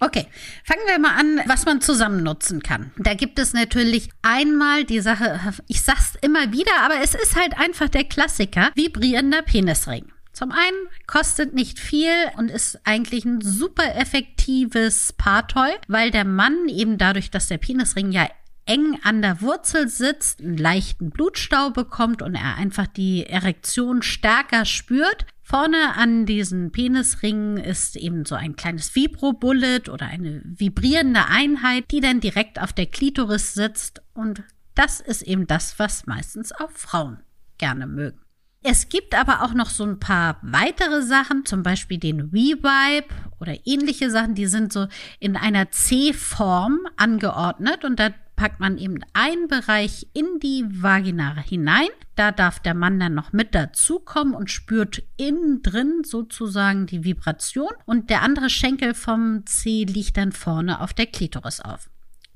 Okay, 0.00 0.26
fangen 0.64 0.82
wir 0.86 0.98
mal 0.98 1.16
an, 1.16 1.40
was 1.46 1.64
man 1.64 1.80
zusammen 1.80 2.22
nutzen 2.22 2.62
kann. 2.62 2.92
Da 2.98 3.14
gibt 3.14 3.38
es 3.38 3.54
natürlich 3.54 4.10
einmal 4.22 4.84
die 4.84 5.00
Sache, 5.00 5.40
ich 5.68 5.82
sag's 5.82 6.14
immer 6.20 6.52
wieder, 6.52 6.72
aber 6.82 7.00
es 7.02 7.14
ist 7.14 7.36
halt 7.36 7.58
einfach 7.58 7.88
der 7.88 8.04
Klassiker, 8.04 8.70
vibrierender 8.74 9.42
Penisring. 9.42 10.12
Zum 10.32 10.52
einen 10.52 10.88
kostet 11.06 11.54
nicht 11.54 11.78
viel 11.78 12.12
und 12.36 12.50
ist 12.50 12.78
eigentlich 12.84 13.24
ein 13.24 13.40
super 13.40 13.96
effektives 13.96 15.14
Paartoy, 15.14 15.70
weil 15.88 16.10
der 16.10 16.26
Mann 16.26 16.68
eben 16.68 16.98
dadurch, 16.98 17.30
dass 17.30 17.48
der 17.48 17.56
Penisring 17.56 18.12
ja 18.12 18.28
eng 18.66 18.98
an 19.02 19.22
der 19.22 19.40
Wurzel 19.40 19.88
sitzt, 19.88 20.40
einen 20.40 20.58
leichten 20.58 21.10
Blutstau 21.10 21.70
bekommt 21.70 22.20
und 22.20 22.34
er 22.34 22.56
einfach 22.56 22.86
die 22.86 23.24
Erektion 23.24 24.02
stärker 24.02 24.66
spürt. 24.66 25.24
Vorne 25.48 25.94
an 25.94 26.26
diesen 26.26 26.72
Penisringen 26.72 27.56
ist 27.56 27.94
eben 27.94 28.24
so 28.24 28.34
ein 28.34 28.56
kleines 28.56 28.96
Vibrobullet 28.96 29.88
oder 29.88 30.06
eine 30.06 30.42
vibrierende 30.44 31.26
Einheit, 31.26 31.84
die 31.92 32.00
dann 32.00 32.18
direkt 32.18 32.60
auf 32.60 32.72
der 32.72 32.86
Klitoris 32.86 33.54
sitzt 33.54 34.02
und 34.12 34.42
das 34.74 34.98
ist 34.98 35.22
eben 35.22 35.46
das, 35.46 35.78
was 35.78 36.04
meistens 36.06 36.50
auch 36.50 36.72
Frauen 36.72 37.20
gerne 37.58 37.86
mögen. 37.86 38.18
Es 38.64 38.88
gibt 38.88 39.14
aber 39.14 39.42
auch 39.42 39.54
noch 39.54 39.70
so 39.70 39.84
ein 39.84 40.00
paar 40.00 40.40
weitere 40.42 41.02
Sachen, 41.02 41.46
zum 41.46 41.62
Beispiel 41.62 41.98
den 41.98 42.32
WeVibe 42.32 43.14
oder 43.38 43.54
ähnliche 43.64 44.10
Sachen, 44.10 44.34
die 44.34 44.46
sind 44.46 44.72
so 44.72 44.88
in 45.20 45.36
einer 45.36 45.70
C-Form 45.70 46.80
angeordnet 46.96 47.84
und 47.84 48.00
da 48.00 48.10
packt 48.36 48.60
man 48.60 48.78
eben 48.78 48.98
einen 49.14 49.48
Bereich 49.48 50.06
in 50.12 50.38
die 50.40 50.64
Vagina 50.68 51.34
hinein. 51.36 51.88
Da 52.14 52.30
darf 52.30 52.60
der 52.60 52.74
Mann 52.74 53.00
dann 53.00 53.14
noch 53.14 53.32
mit 53.32 53.54
dazukommen 53.54 54.34
und 54.34 54.50
spürt 54.50 55.02
innen 55.16 55.62
drin 55.62 56.02
sozusagen 56.04 56.86
die 56.86 57.02
Vibration. 57.02 57.72
Und 57.86 58.10
der 58.10 58.22
andere 58.22 58.50
Schenkel 58.50 58.94
vom 58.94 59.44
C 59.46 59.84
liegt 59.84 60.16
dann 60.16 60.32
vorne 60.32 60.80
auf 60.80 60.92
der 60.92 61.06
Klitoris 61.06 61.60
auf. 61.60 61.90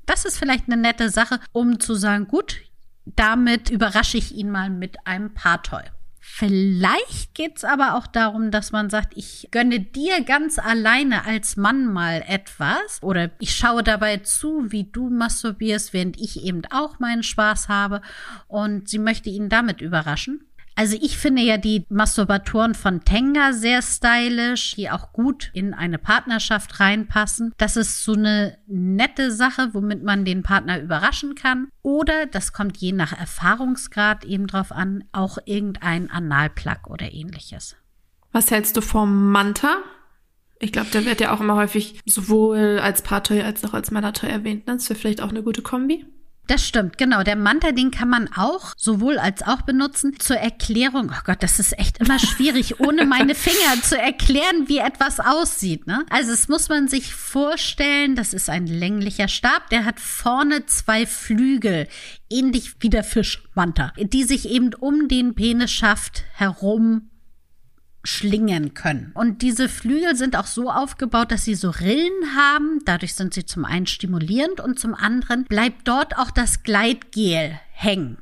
Das 0.07 0.25
ist 0.25 0.39
vielleicht 0.39 0.65
eine 0.67 0.81
nette 0.81 1.11
Sache, 1.11 1.39
um 1.53 1.79
zu 1.79 1.95
sagen, 1.95 2.27
gut, 2.27 2.57
damit 3.05 3.71
überrasche 3.71 4.19
ich 4.19 4.35
ihn 4.35 4.51
mal 4.51 4.71
mit 4.71 5.07
einem 5.07 5.33
Paartoy. 5.33 5.83
Vielleicht 6.33 7.35
geht's 7.35 7.65
aber 7.65 7.97
auch 7.97 8.07
darum, 8.07 8.51
dass 8.51 8.73
man 8.73 8.89
sagt, 8.89 9.13
ich 9.17 9.49
gönne 9.51 9.81
dir 9.81 10.23
ganz 10.23 10.59
alleine 10.59 11.27
als 11.27 11.57
Mann 11.57 11.93
mal 11.93 12.25
etwas 12.27 13.03
oder 13.03 13.31
ich 13.41 13.55
schaue 13.55 13.83
dabei 13.83 14.19
zu, 14.19 14.71
wie 14.73 14.85
du 14.85 15.11
masturbierst, 15.11 15.93
während 15.93 16.19
ich 16.19 16.43
eben 16.45 16.63
auch 16.71 16.99
meinen 16.99 17.25
Spaß 17.25 17.69
habe 17.69 18.01
und 18.47 18.89
sie 18.89 18.99
möchte 18.99 19.29
ihn 19.29 19.51
damit 19.51 19.83
überraschen. 19.83 20.47
Also 20.75 20.97
ich 21.01 21.19
finde 21.19 21.43
ja 21.43 21.59
die 21.59 21.85
Masturbatoren 21.91 22.75
von 22.75 23.05
Tenga 23.05 23.53
sehr 23.53 23.83
stylisch, 23.83 24.75
die 24.77 24.91
auch 24.91 25.13
gut 25.13 25.51
in 25.53 25.75
eine 25.75 25.99
Partnerschaft 25.99 26.81
reinpassen. 26.81 27.53
Das 27.59 27.77
ist 27.77 28.03
so 28.03 28.15
eine 28.15 28.57
nette 28.67 29.31
Sache, 29.31 29.71
womit 29.73 30.03
man 30.03 30.25
den 30.25 30.43
Partner 30.43 30.81
überraschen 30.81 31.35
kann. 31.35 31.69
Oder, 31.83 32.27
das 32.27 32.53
kommt 32.53 32.79
je 32.79 32.93
nach 32.93 33.13
Erfahrungsgrad 33.13 34.25
eben 34.25 34.47
drauf 34.47 34.73
an, 34.73 35.05
auch 35.13 35.39
irgendein 35.45 36.11
Analplug 36.11 36.87
oder 36.89 37.13
ähnliches. 37.13 37.77
Was 38.33 38.51
hältst 38.51 38.77
du 38.77 38.81
vom 38.81 39.31
Manta? 39.31 39.79
Ich 40.61 40.73
glaube, 40.73 40.91
der 40.93 41.05
wird 41.07 41.21
ja 41.21 41.35
auch 41.35 41.41
immer 41.41 41.57
häufig 41.57 42.01
sowohl 42.05 42.79
als 42.83 43.03
Paartoy 43.03 43.41
als 43.43 43.65
auch 43.65 43.75
als 43.75 43.91
Männertoy 43.91 44.29
erwähnt. 44.29 44.67
Ne? 44.67 44.75
Das 44.75 44.89
wäre 44.91 44.99
vielleicht 44.99 45.23
auch 45.23 45.31
eine 45.31 45.43
gute 45.43 45.63
Kombi. 45.63 46.05
Das 46.47 46.67
stimmt, 46.67 46.99
genau. 46.99 47.23
Der 47.23 47.37
Manta, 47.37 47.71
den 47.71 47.93
kann 47.93 48.09
man 48.09 48.29
auch 48.35 48.73
sowohl 48.77 49.19
als 49.19 49.43
auch 49.43 49.63
benutzen. 49.63 50.19
Zur 50.19 50.37
Erklärung, 50.37 51.13
oh 51.15 51.21
Gott, 51.25 51.45
das 51.45 51.61
ist 51.61 51.79
echt 51.79 51.99
immer 51.99 52.19
schwierig, 52.19 52.81
ohne 52.87 53.07
meine 53.07 53.37
Finger 53.37 53.81
zu 53.83 53.97
erklären, 53.97 54.67
wie 54.67 54.79
etwas 54.79 55.21
aussieht. 55.21 55.87
Ne? 55.87 56.05
Also 56.11 56.33
es 56.33 56.49
muss 56.49 56.69
man 56.69 56.89
sich 56.89 57.15
vorstellen, 57.15 58.17
das 58.17 58.35
ist 58.35 58.51
ein 58.51 58.67
länglicher 58.67 59.29
Stab, 59.29 59.71
der 59.71 59.85
hat 59.85 60.01
vorne 60.01 60.67
zwei 60.67 61.07
Flügel, 61.07 61.87
ähnlich 62.29 62.75
wie 62.81 62.91
der 62.91 63.05
Fischmanta, 63.05 63.93
die 63.97 64.25
sich 64.25 64.49
eben 64.49 64.75
um 64.75 65.07
den 65.07 65.35
Penisschaft 65.35 66.25
herum 66.33 67.10
schlingen 68.03 68.75
können. 68.75 69.13
Und 69.15 69.43
diese 69.43 69.69
Flügel 69.69 70.17
sind 70.17 70.37
auch 70.37 70.47
so 70.47 70.71
aufgebaut, 70.71 71.33
dass 71.33 71.45
sie 71.45 71.55
so 71.55 71.71
Rillen 71.71 72.35
haben. 72.37 72.81
Dadurch 72.85 73.15
sind 73.15 73.35
sie 73.35 73.45
zum 73.45 73.65
einen 73.65 73.87
stimulierend 73.87 74.61
und 74.61 74.79
zum 74.79 74.95
anderen 74.95 75.45
bleibt 75.45 75.87
dort 75.87 76.17
auch 76.19 76.31
das 76.31 76.63
Gleitgel 76.63 77.59
hängen. 77.73 78.19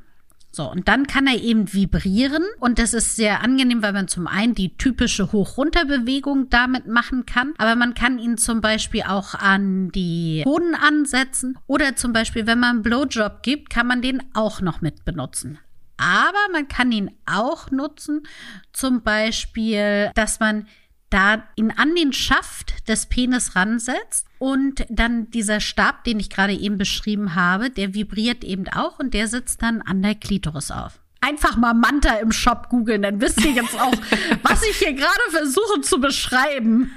So, 0.51 0.69
und 0.69 0.87
dann 0.87 1.05
kann 1.05 1.27
er 1.27 1.39
eben 1.39 1.71
vibrieren 1.73 2.43
und 2.59 2.79
das 2.79 2.95
ist 2.95 3.15
sehr 3.15 3.43
angenehm, 3.43 3.83
weil 3.83 3.93
man 3.93 4.07
zum 4.07 4.25
einen 4.25 4.55
die 4.55 4.75
typische 4.77 5.31
Hoch-Runter-Bewegung 5.31 6.49
damit 6.49 6.87
machen 6.87 7.27
kann, 7.27 7.53
aber 7.59 7.75
man 7.75 7.93
kann 7.93 8.17
ihn 8.17 8.37
zum 8.37 8.59
Beispiel 8.59 9.03
auch 9.03 9.35
an 9.35 9.91
die 9.91 10.43
Hoden 10.45 10.73
ansetzen 10.73 11.57
oder 11.67 11.95
zum 11.95 12.13
Beispiel, 12.13 12.47
wenn 12.47 12.59
man 12.59 12.77
einen 12.77 12.81
Blowjob 12.81 13.43
gibt, 13.43 13.69
kann 13.69 13.85
man 13.85 14.01
den 14.01 14.23
auch 14.33 14.59
noch 14.59 14.81
mit 14.81 15.05
benutzen. 15.05 15.59
Aber 15.99 16.39
man 16.53 16.67
kann 16.67 16.91
ihn 16.91 17.11
auch 17.25 17.71
nutzen, 17.71 18.23
zum 18.71 19.03
Beispiel, 19.03 20.11
dass 20.15 20.39
man 20.39 20.65
da 21.09 21.43
ihn 21.55 21.71
an 21.71 21.95
den 21.95 22.13
Schaft 22.13 22.87
des 22.87 23.07
Penis 23.07 23.55
ransetzt 23.55 24.27
und 24.37 24.85
dann 24.89 25.29
dieser 25.31 25.59
Stab, 25.59 26.03
den 26.03 26.19
ich 26.19 26.29
gerade 26.29 26.53
eben 26.53 26.77
beschrieben 26.77 27.35
habe, 27.35 27.69
der 27.69 27.93
vibriert 27.93 28.43
eben 28.43 28.67
auch 28.69 28.99
und 28.99 29.13
der 29.13 29.27
sitzt 29.27 29.61
dann 29.61 29.81
an 29.81 30.01
der 30.01 30.15
Klitoris 30.15 30.71
auf. 30.71 30.99
Einfach 31.21 31.57
mal 31.57 31.73
Manta 31.73 32.15
im 32.15 32.31
Shop 32.31 32.69
googeln, 32.69 33.01
dann 33.01 33.19
wisst 33.19 33.43
ihr 33.43 33.51
jetzt 33.51 33.77
auch, 33.77 33.91
was 34.43 34.63
ich 34.63 34.77
hier 34.77 34.93
gerade 34.93 35.31
versuche 35.31 35.81
zu 35.81 35.99
beschreiben. 35.99 36.95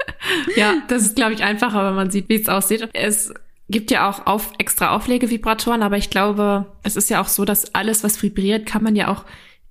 ja, 0.56 0.82
das 0.88 1.02
ist, 1.02 1.16
glaube 1.16 1.32
ich, 1.32 1.42
einfacher, 1.42 1.86
wenn 1.86 1.94
man 1.94 2.10
sieht, 2.10 2.28
wie 2.28 2.40
es 2.40 2.48
aussieht. 2.48 2.88
Es 2.92 3.32
gibt 3.68 3.90
ja 3.90 4.08
auch 4.08 4.26
auf, 4.26 4.52
extra 4.58 4.94
Auflegevibratoren, 4.94 5.82
aber 5.82 5.96
ich 5.96 6.10
glaube, 6.10 6.66
es 6.82 6.96
ist 6.96 7.10
ja 7.10 7.20
auch 7.20 7.28
so, 7.28 7.44
dass 7.44 7.74
alles, 7.74 8.04
was 8.04 8.22
vibriert, 8.22 8.66
kann 8.66 8.82
man 8.82 8.96
ja 8.96 9.08
auch 9.08 9.24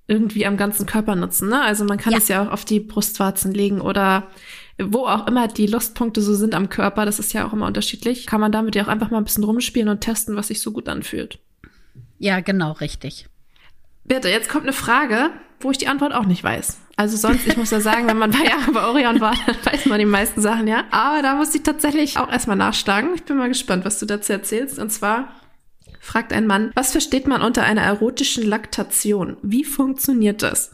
irgendwie 0.08 0.44
am 0.46 0.56
ganzen 0.56 0.86
Körper 0.86 1.14
nutzen. 1.14 1.48
Ne? 1.48 1.62
Also 1.62 1.84
man 1.84 1.98
kann 1.98 2.12
ja. 2.12 2.18
es 2.18 2.28
ja 2.28 2.42
auch 2.42 2.50
auf 2.50 2.64
die 2.64 2.80
Brustwarzen 2.80 3.52
legen 3.52 3.80
oder 3.80 4.28
wo 4.78 5.06
auch 5.06 5.26
immer 5.26 5.48
die 5.48 5.66
Lustpunkte 5.66 6.20
so 6.20 6.34
sind 6.34 6.54
am 6.54 6.68
Körper, 6.68 7.04
das 7.04 7.18
ist 7.18 7.32
ja 7.32 7.46
auch 7.46 7.52
immer 7.52 7.66
unterschiedlich, 7.66 8.26
kann 8.26 8.40
man 8.40 8.52
damit 8.52 8.74
ja 8.74 8.84
auch 8.84 8.88
einfach 8.88 9.10
mal 9.10 9.18
ein 9.18 9.24
bisschen 9.24 9.44
rumspielen 9.44 9.88
und 9.88 10.00
testen, 10.00 10.34
was 10.36 10.48
sich 10.48 10.60
so 10.60 10.72
gut 10.72 10.88
anfühlt. 10.88 11.38
Ja, 12.18 12.40
genau, 12.40 12.72
richtig. 12.72 13.26
Bitte, 14.04 14.28
jetzt 14.28 14.48
kommt 14.48 14.64
eine 14.64 14.72
Frage, 14.72 15.30
wo 15.64 15.70
ich 15.70 15.78
die 15.78 15.88
Antwort 15.88 16.12
auch 16.12 16.24
nicht 16.24 16.42
weiß. 16.42 16.78
Also 16.96 17.16
sonst, 17.16 17.46
ich 17.46 17.56
muss 17.56 17.70
ja 17.70 17.80
sagen, 17.80 18.06
wenn 18.06 18.18
man 18.18 18.30
ein 18.30 18.36
paar 18.36 18.46
Jahre 18.46 18.72
bei 18.72 18.84
Orion 18.84 19.20
war, 19.20 19.34
dann 19.46 19.56
weiß 19.64 19.86
man 19.86 19.98
die 19.98 20.04
meisten 20.04 20.40
Sachen, 20.40 20.66
ja. 20.66 20.84
Aber 20.90 21.22
da 21.22 21.34
muss 21.34 21.54
ich 21.54 21.62
tatsächlich 21.62 22.18
auch 22.18 22.30
erstmal 22.30 22.56
nachschlagen. 22.56 23.14
Ich 23.14 23.24
bin 23.24 23.36
mal 23.36 23.48
gespannt, 23.48 23.84
was 23.84 23.98
du 23.98 24.06
dazu 24.06 24.32
erzählst. 24.32 24.78
Und 24.78 24.90
zwar 24.90 25.28
fragt 26.00 26.32
ein 26.32 26.46
Mann, 26.46 26.72
was 26.74 26.92
versteht 26.92 27.26
man 27.26 27.42
unter 27.42 27.62
einer 27.62 27.82
erotischen 27.82 28.44
Laktation? 28.44 29.36
Wie 29.42 29.64
funktioniert 29.64 30.42
das? 30.42 30.72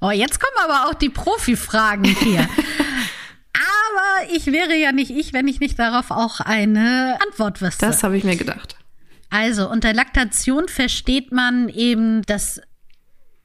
Oh, 0.00 0.10
jetzt 0.10 0.38
kommen 0.40 0.70
aber 0.70 0.88
auch 0.88 0.94
die 0.94 1.08
Profi-Fragen 1.10 2.04
hier. 2.04 2.48
ich 4.30 4.46
wäre 4.46 4.76
ja 4.76 4.92
nicht 4.92 5.10
ich, 5.10 5.32
wenn 5.32 5.48
ich 5.48 5.60
nicht 5.60 5.78
darauf 5.78 6.10
auch 6.10 6.40
eine 6.40 7.18
Antwort 7.26 7.62
wüsste. 7.62 7.86
Das 7.86 8.02
habe 8.02 8.16
ich 8.16 8.24
mir 8.24 8.36
gedacht. 8.36 8.76
Also 9.30 9.68
unter 9.68 9.92
Laktation 9.92 10.68
versteht 10.68 11.32
man 11.32 11.68
eben 11.68 12.22
das 12.22 12.60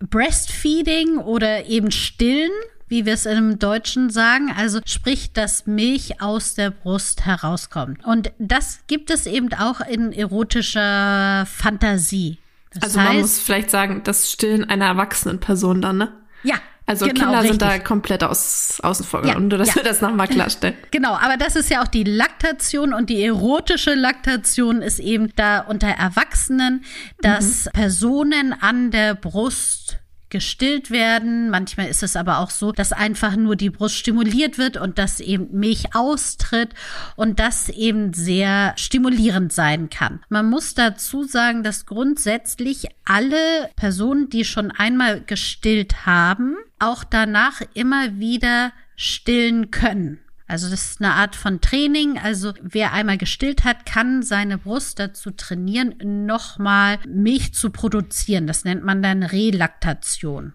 Breastfeeding 0.09 1.17
oder 1.17 1.65
eben 1.65 1.91
Stillen, 1.91 2.51
wie 2.87 3.05
wir 3.05 3.13
es 3.13 3.25
im 3.25 3.59
Deutschen 3.59 4.09
sagen. 4.09 4.53
Also 4.55 4.79
sprich, 4.85 5.33
dass 5.33 5.65
Milch 5.65 6.21
aus 6.21 6.55
der 6.55 6.69
Brust 6.69 7.25
herauskommt. 7.25 8.05
Und 8.05 8.31
das 8.37 8.79
gibt 8.87 9.09
es 9.09 9.25
eben 9.25 9.53
auch 9.53 9.81
in 9.81 10.11
erotischer 10.11 11.45
Fantasie. 11.47 12.37
Das 12.73 12.83
also 12.83 12.99
man 12.99 13.19
muss 13.19 13.39
vielleicht 13.39 13.69
sagen, 13.69 14.01
das 14.03 14.31
Stillen 14.31 14.63
einer 14.63 14.85
erwachsenen 14.85 15.39
Person 15.39 15.81
dann, 15.81 15.97
ne? 15.97 16.11
Ja, 16.43 16.55
Also 16.85 17.05
genau, 17.05 17.19
Kinder 17.21 17.41
richtig. 17.41 17.51
sind 17.51 17.61
da 17.61 17.79
komplett 17.79 18.23
aus, 18.23 18.79
außen 18.81 19.05
vor. 19.05 19.25
Ja, 19.25 19.37
Und 19.37 19.47
nur, 19.47 19.57
dass 19.57 19.69
ja. 19.69 19.75
wir 19.75 19.83
das 19.83 20.01
nochmal 20.01 20.27
klarstellen. 20.27 20.75
Genau, 20.91 21.13
aber 21.13 21.37
das 21.37 21.55
ist 21.55 21.69
ja 21.69 21.81
auch 21.81 21.87
die 21.87 22.03
Laktation 22.03 22.93
und 22.93 23.09
die 23.09 23.23
erotische 23.23 23.93
Laktation 23.93 24.81
ist 24.81 24.99
eben 24.99 25.31
da 25.35 25.59
unter 25.61 25.87
Erwachsenen, 25.87 26.83
dass 27.21 27.69
Personen 27.73 28.53
an 28.59 28.91
der 28.91 29.15
Brust 29.15 30.02
gestillt 30.33 30.89
werden. 30.89 31.51
Manchmal 31.51 31.87
ist 31.87 32.03
es 32.03 32.15
aber 32.17 32.39
auch 32.39 32.49
so, 32.49 32.71
dass 32.71 32.91
einfach 32.91 33.35
nur 33.37 33.55
die 33.55 33.69
Brust 33.69 33.95
stimuliert 33.95 34.57
wird 34.57 34.77
und 34.77 34.97
dass 34.97 35.19
eben 35.19 35.47
Milch 35.51 35.95
austritt 35.95 36.71
und 37.15 37.39
das 37.39 37.69
eben 37.69 38.13
sehr 38.13 38.73
stimulierend 38.75 39.53
sein 39.53 39.91
kann. 39.91 40.21
Man 40.29 40.49
muss 40.49 40.73
dazu 40.73 41.23
sagen, 41.23 41.63
dass 41.63 41.85
grundsätzlich 41.85 42.87
alle 43.05 43.69
Personen, 43.75 44.29
die 44.29 44.43
schon 44.43 44.71
einmal 44.71 45.21
gestillt 45.21 46.07
haben, 46.07 46.55
auch 46.79 47.03
danach 47.03 47.61
immer 47.75 48.17
wieder 48.17 48.73
stillen 48.95 49.69
können. 49.69 50.22
Also 50.53 50.69
das 50.69 50.91
ist 50.91 51.01
eine 51.01 51.15
Art 51.15 51.35
von 51.35 51.61
Training. 51.61 52.19
Also 52.19 52.53
wer 52.61 52.93
einmal 52.93 53.17
gestillt 53.17 53.63
hat, 53.63 53.87
kann 53.87 54.21
seine 54.21 54.59
Brust 54.59 54.99
dazu 54.99 55.31
trainieren, 55.31 55.95
nochmal 56.27 56.99
Milch 57.07 57.55
zu 57.55 57.71
produzieren. 57.71 58.45
Das 58.45 58.63
nennt 58.63 58.83
man 58.83 59.01
dann 59.01 59.23
Relaktation. 59.23 60.53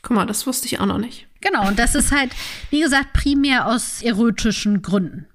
Guck 0.00 0.16
mal, 0.16 0.24
das 0.24 0.46
wusste 0.46 0.64
ich 0.64 0.80
auch 0.80 0.86
noch 0.86 0.96
nicht. 0.96 1.28
Genau, 1.42 1.68
und 1.68 1.78
das 1.78 1.94
ist 1.94 2.12
halt, 2.12 2.30
wie 2.70 2.80
gesagt, 2.80 3.12
primär 3.12 3.66
aus 3.66 4.00
erotischen 4.00 4.80
Gründen. 4.80 5.26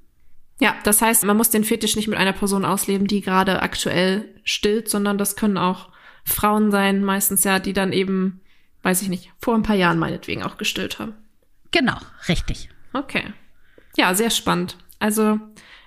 Ja, 0.60 0.74
das 0.84 1.04
heißt, 1.04 1.24
man 1.24 1.38
muss 1.38 1.52
den 1.52 1.64
Fetisch 1.64 1.96
nicht 1.96 2.08
mit 2.08 2.18
einer 2.18 2.34
Person 2.34 2.66
ausleben, 2.66 3.06
die 3.06 3.22
gerade 3.22 3.62
aktuell 3.62 4.34
stillt, 4.44 4.90
sondern 4.90 5.20
das 5.20 5.36
können 5.36 5.60
auch 5.60 5.90
Frauen 6.26 6.72
sein, 6.72 7.04
meistens 7.04 7.44
ja, 7.44 7.60
die 7.60 7.74
dann 7.74 7.94
eben, 7.94 8.42
weiß 8.82 9.04
ich 9.04 9.10
nicht, 9.10 9.32
vor 9.38 9.54
ein 9.54 9.64
paar 9.64 9.76
Jahren 9.76 10.00
meinetwegen 10.00 10.42
auch 10.42 10.58
gestillt 10.58 10.98
haben. 10.98 11.14
Genau, 11.70 11.98
richtig. 12.28 12.70
Okay. 12.94 13.26
Ja, 13.98 14.14
sehr 14.14 14.30
spannend. 14.30 14.78
Also, 15.00 15.40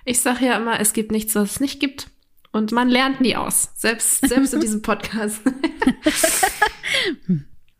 ich 0.03 0.21
sage 0.21 0.45
ja 0.45 0.57
immer, 0.57 0.79
es 0.79 0.93
gibt 0.93 1.11
nichts, 1.11 1.35
was 1.35 1.51
es 1.51 1.59
nicht 1.59 1.79
gibt. 1.79 2.09
Und 2.51 2.71
man 2.71 2.89
lernt 2.89 3.19
nie 3.19 3.35
aus. 3.35 3.71
Selbst, 3.75 4.25
selbst 4.25 4.53
in 4.53 4.61
diesem 4.61 4.81
Podcast. 4.81 5.41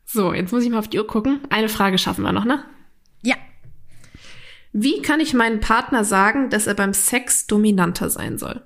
so, 0.06 0.34
jetzt 0.34 0.52
muss 0.52 0.64
ich 0.64 0.70
mal 0.70 0.80
auf 0.80 0.90
die 0.90 1.00
Uhr 1.00 1.08
gucken. 1.08 1.40
Eine 1.50 1.70
Frage 1.70 1.98
schaffen 1.98 2.24
wir 2.24 2.34
noch, 2.34 2.46
ne? 2.46 2.64
Ja, 3.22 3.36
Wie 4.74 5.02
kann 5.02 5.22
ich 5.22 5.34
meinem 5.34 5.62
Partner 5.62 6.04
sagen, 6.04 6.50
dass 6.50 6.68
er 6.68 6.74
beim 6.74 6.94
Sex 6.94 7.48
dominanter 7.48 8.10
sein 8.10 8.38
soll? 8.38 8.66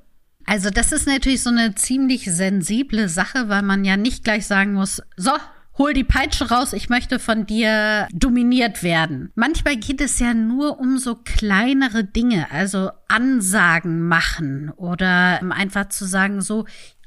also 0.50 0.72
das 0.72 0.92
ist 0.92 1.06
natürlich 1.06 1.44
so 1.44 1.52
eine 1.52 1.76
ziemlich 1.76 2.26
sensible 2.26 3.08
Sache, 3.08 3.50
weil 3.50 3.62
man 3.62 3.86
ja 3.86 3.98
nicht 3.98 4.24
gleich 4.24 4.48
sagen 4.48 4.74
muss, 4.74 5.00
so, 5.16 5.32
hol 5.80 5.94
die 5.94 6.04
Peitsche 6.04 6.50
raus, 6.50 6.74
ich 6.74 6.90
möchte 6.90 7.18
von 7.18 7.46
dir 7.46 8.08
dominiert 8.14 8.84
werden. 8.84 9.32
Manchmal 9.36 9.78
geht 9.78 10.02
es 10.02 10.20
ja 10.20 10.34
nur 10.34 10.80
um 10.80 10.98
so 10.98 11.16
kleinere 11.16 12.04
Dinge, 12.04 12.52
also 12.52 12.92
Ansagen 13.08 14.08
machen 14.08 14.72
oder 14.76 15.42
einfach 15.52 15.88
zu 15.90 16.06
sagen, 16.06 16.42
so, 16.42 16.66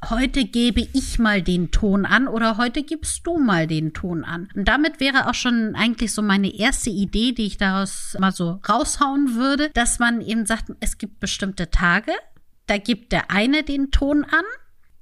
heute 0.08 0.46
gebe 0.46 0.80
ich 0.94 1.18
mal 1.18 1.42
den 1.42 1.70
Ton 1.70 2.06
an 2.06 2.26
oder 2.26 2.56
heute 2.56 2.82
gibst 2.82 3.26
du 3.26 3.38
mal 3.38 3.66
den 3.66 3.92
Ton 3.92 4.24
an. 4.24 4.48
Und 4.54 4.66
damit 4.66 4.98
wäre 5.00 5.28
auch 5.28 5.34
schon 5.34 5.74
eigentlich 5.76 6.12
so 6.12 6.22
meine 6.22 6.52
erste 6.52 6.90
Idee, 6.90 7.32
die 7.32 7.46
ich 7.46 7.58
daraus 7.58 8.16
mal 8.18 8.32
so 8.32 8.58
raushauen 8.68 9.34
würde, 9.34 9.70
dass 9.74 9.98
man 9.98 10.22
eben 10.22 10.46
sagt, 10.46 10.72
es 10.80 10.96
gibt 10.96 11.20
bestimmte 11.20 11.70
Tage, 11.70 12.12
da 12.66 12.78
gibt 12.78 13.12
der 13.12 13.30
eine 13.30 13.62
den 13.64 13.90
Ton 13.90 14.24
an 14.24 14.44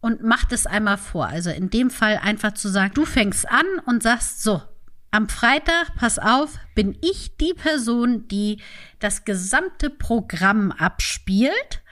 und 0.00 0.22
macht 0.22 0.52
es 0.52 0.66
einmal 0.66 0.98
vor. 0.98 1.26
Also 1.26 1.50
in 1.50 1.70
dem 1.70 1.90
Fall 1.90 2.18
einfach 2.22 2.52
zu 2.52 2.68
sagen, 2.68 2.94
du 2.94 3.04
fängst 3.04 3.50
an 3.50 3.66
und 3.86 4.02
sagst 4.02 4.42
so, 4.42 4.62
am 5.10 5.28
Freitag, 5.28 5.94
pass 5.96 6.18
auf, 6.18 6.58
bin 6.74 6.96
ich 7.02 7.36
die 7.36 7.54
Person, 7.54 8.28
die 8.28 8.62
das 9.00 9.24
gesamte 9.24 9.90
Programm 9.90 10.70
abspielt 10.70 11.82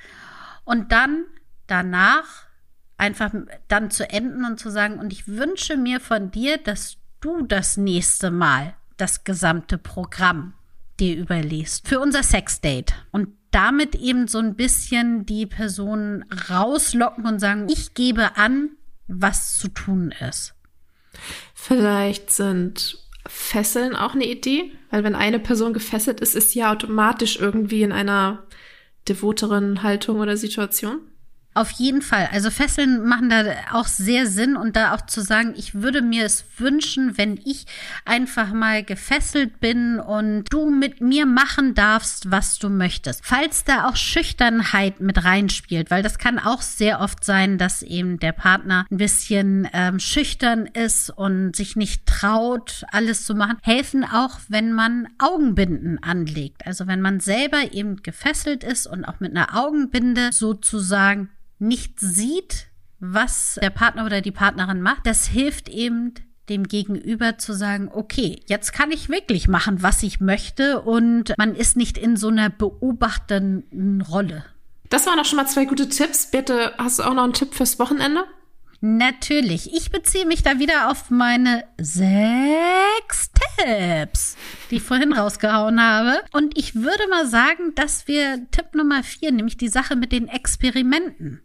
und 0.65 0.93
dann 0.93 1.25
danach 1.67 2.47
einfach 2.97 3.33
dann 3.69 3.91
zu 3.91 4.09
enden 4.09 4.45
und 4.45 4.61
zu 4.61 4.71
sagen, 4.71 4.99
und 4.99 5.13
ich 5.13 5.27
wünsche 5.27 5.77
mir 5.77 6.01
von 6.01 6.31
dir, 6.31 6.59
dass 6.59 6.97
du 7.21 7.43
das 7.43 7.77
nächste 7.77 8.31
Mal 8.31 8.75
das 8.97 9.25
gesamte 9.25 9.79
Programm 9.79 10.55
dir 10.99 11.17
überliest 11.17 11.89
für 11.89 12.01
unser 12.01 12.23
Sexdate 12.23 12.93
und 13.13 13.38
damit 13.51 13.95
eben 13.95 14.29
so 14.29 14.39
ein 14.39 14.55
bisschen 14.55 15.25
die 15.27 15.47
Person 15.47 16.25
rauslocken 16.51 17.27
und 17.27 17.39
sagen, 17.39 17.67
ich 17.71 17.95
gebe 17.95 18.37
an, 18.37 18.71
was 19.07 19.59
zu 19.59 19.69
tun 19.69 20.15
ist. 20.29 20.55
Vielleicht 21.55 22.31
sind 22.31 22.99
Fesseln 23.27 23.97
auch 23.97 24.15
eine 24.15 24.27
Idee, 24.27 24.73
weil 24.91 25.05
wenn 25.05 25.15
eine 25.15 25.39
Person 25.39 25.73
gefesselt 25.73 26.21
ist, 26.21 26.35
ist 26.35 26.51
sie 26.51 26.61
ja 26.61 26.73
automatisch 26.73 27.39
irgendwie 27.39 27.83
in 27.83 27.93
einer 27.93 28.45
devoteren 29.09 29.83
Haltung 29.83 30.21
oder 30.21 30.37
Situation. 30.37 31.01
Auf 31.59 31.73
jeden 31.73 32.03
Fall. 32.03 32.29
Also 32.31 32.53
Fesseln 32.53 33.05
machen 33.05 33.31
da 33.31 33.43
auch 33.73 33.89
sehr 33.89 34.29
Sinn 34.29 34.57
und 34.57 34.77
da 34.77 34.95
auch 34.95 35.01
zu 35.01 35.21
sagen, 35.21 35.55
ich 35.57 35.75
würde 35.75 36.03
mir 36.03 36.25
es 36.25 36.45
wünschen, 36.57 37.19
wenn 37.19 37.37
ich 37.45 37.67
einfach 38.05 38.53
mal 38.53 38.85
gefesselt 38.85 39.59
bin 39.59 39.99
und 39.99 40.45
du 40.53 40.71
mit 40.71 41.01
mir 41.01 41.27
machen 41.27 41.75
darfst, 41.75 42.31
was 42.31 42.61
du 42.61 42.69
möchtest. 42.69 43.23
Falls 43.25 43.65
da 43.65 43.89
auch 43.89 43.97
Schüchternheit 43.97 45.01
mit 45.01 45.25
reinspielt, 45.25 45.91
weil 45.91 46.05
das 46.05 46.19
kann 46.19 46.39
auch 46.39 46.63
sehr 46.63 47.01
oft 47.01 47.25
sein, 47.25 47.59
dass 47.59 47.83
eben 47.83 48.21
der 48.21 48.31
Partner 48.31 48.87
ein 48.89 48.99
bisschen 48.99 49.69
ähm, 49.73 49.99
schüchtern 49.99 50.67
ist 50.67 51.11
und 51.11 51.57
sich 51.57 51.75
nicht 51.75 52.07
traut, 52.07 52.85
alles 52.93 53.25
zu 53.25 53.35
machen, 53.35 53.57
helfen 53.63 54.05
auch, 54.05 54.39
wenn 54.47 54.73
man 54.73 55.09
Augenbinden 55.19 56.01
anlegt. 56.05 56.65
Also 56.69 56.87
wenn 56.87 57.01
man 57.01 57.19
selber 57.19 57.73
eben 57.73 58.05
gefesselt 58.05 58.63
ist 58.63 58.87
und 58.87 59.05
auch 59.05 59.19
mit 59.19 59.33
einer 59.37 59.57
Augenbinde 59.57 60.31
sozusagen 60.31 61.31
nicht 61.59 62.01
sieht, 62.01 62.67
was 63.01 63.59
der 63.61 63.71
Partner 63.71 64.05
oder 64.07 64.21
die 64.21 64.33
Partnerin 64.33 64.83
macht, 64.83 65.07
das 65.07 65.27
hilft 65.27 65.69
eben 65.69 66.15
dem 66.49 66.65
Gegenüber 66.65 67.39
zu 67.39 67.53
sagen, 67.53 67.91
okay, 67.93 68.41
jetzt 68.47 68.73
kann 68.73 68.91
ich 68.91 69.09
wirklich 69.09 69.49
machen, 69.49 69.83
was 69.83 70.03
ich 70.03 70.21
möchte 70.21 70.81
und 70.81 71.35
man 71.37 71.55
ist 71.55 71.77
nicht 71.77 71.99
in 71.99 72.17
so 72.17 72.29
einer 72.29 72.51
beobachtenden 72.51 74.01
Rolle. 74.01 74.45
Das 74.89 75.07
waren 75.07 75.19
auch 75.19 75.27
schon 75.27 75.37
mal 75.37 75.47
zwei 75.47 75.67
gute 75.67 75.89
Tipps. 75.89 76.31
Bitte, 76.31 76.73
hast 76.79 76.99
du 76.99 77.03
auch 77.03 77.15
noch 77.15 77.25
einen 77.25 77.35
Tipp 77.35 77.55
fürs 77.55 77.79
Wochenende? 77.79 78.25
Natürlich. 78.81 79.75
Ich 79.75 79.91
beziehe 79.91 80.25
mich 80.25 80.43
da 80.43 80.61
wieder 80.61 80.91
auf 80.91 81.11
meine 81.11 81.65
sechs 81.79 83.33
Tipps, 83.59 84.37
die 84.71 84.77
ich 84.77 84.83
vorhin 84.83 85.13
rausgehauen 85.17 85.83
habe. 85.83 86.21
Und 86.33 86.57
ich 86.57 86.77
würde 86.77 87.09
mal 87.11 87.27
sagen, 87.27 87.75
dass 87.75 88.07
wir 88.07 88.47
Tipp 88.51 88.75
Nummer 88.75 89.03
vier, 89.03 89.33
nämlich 89.33 89.57
die 89.57 89.69
Sache 89.69 89.97
mit 89.97 90.13
den 90.13 90.29
Experimenten, 90.29 91.43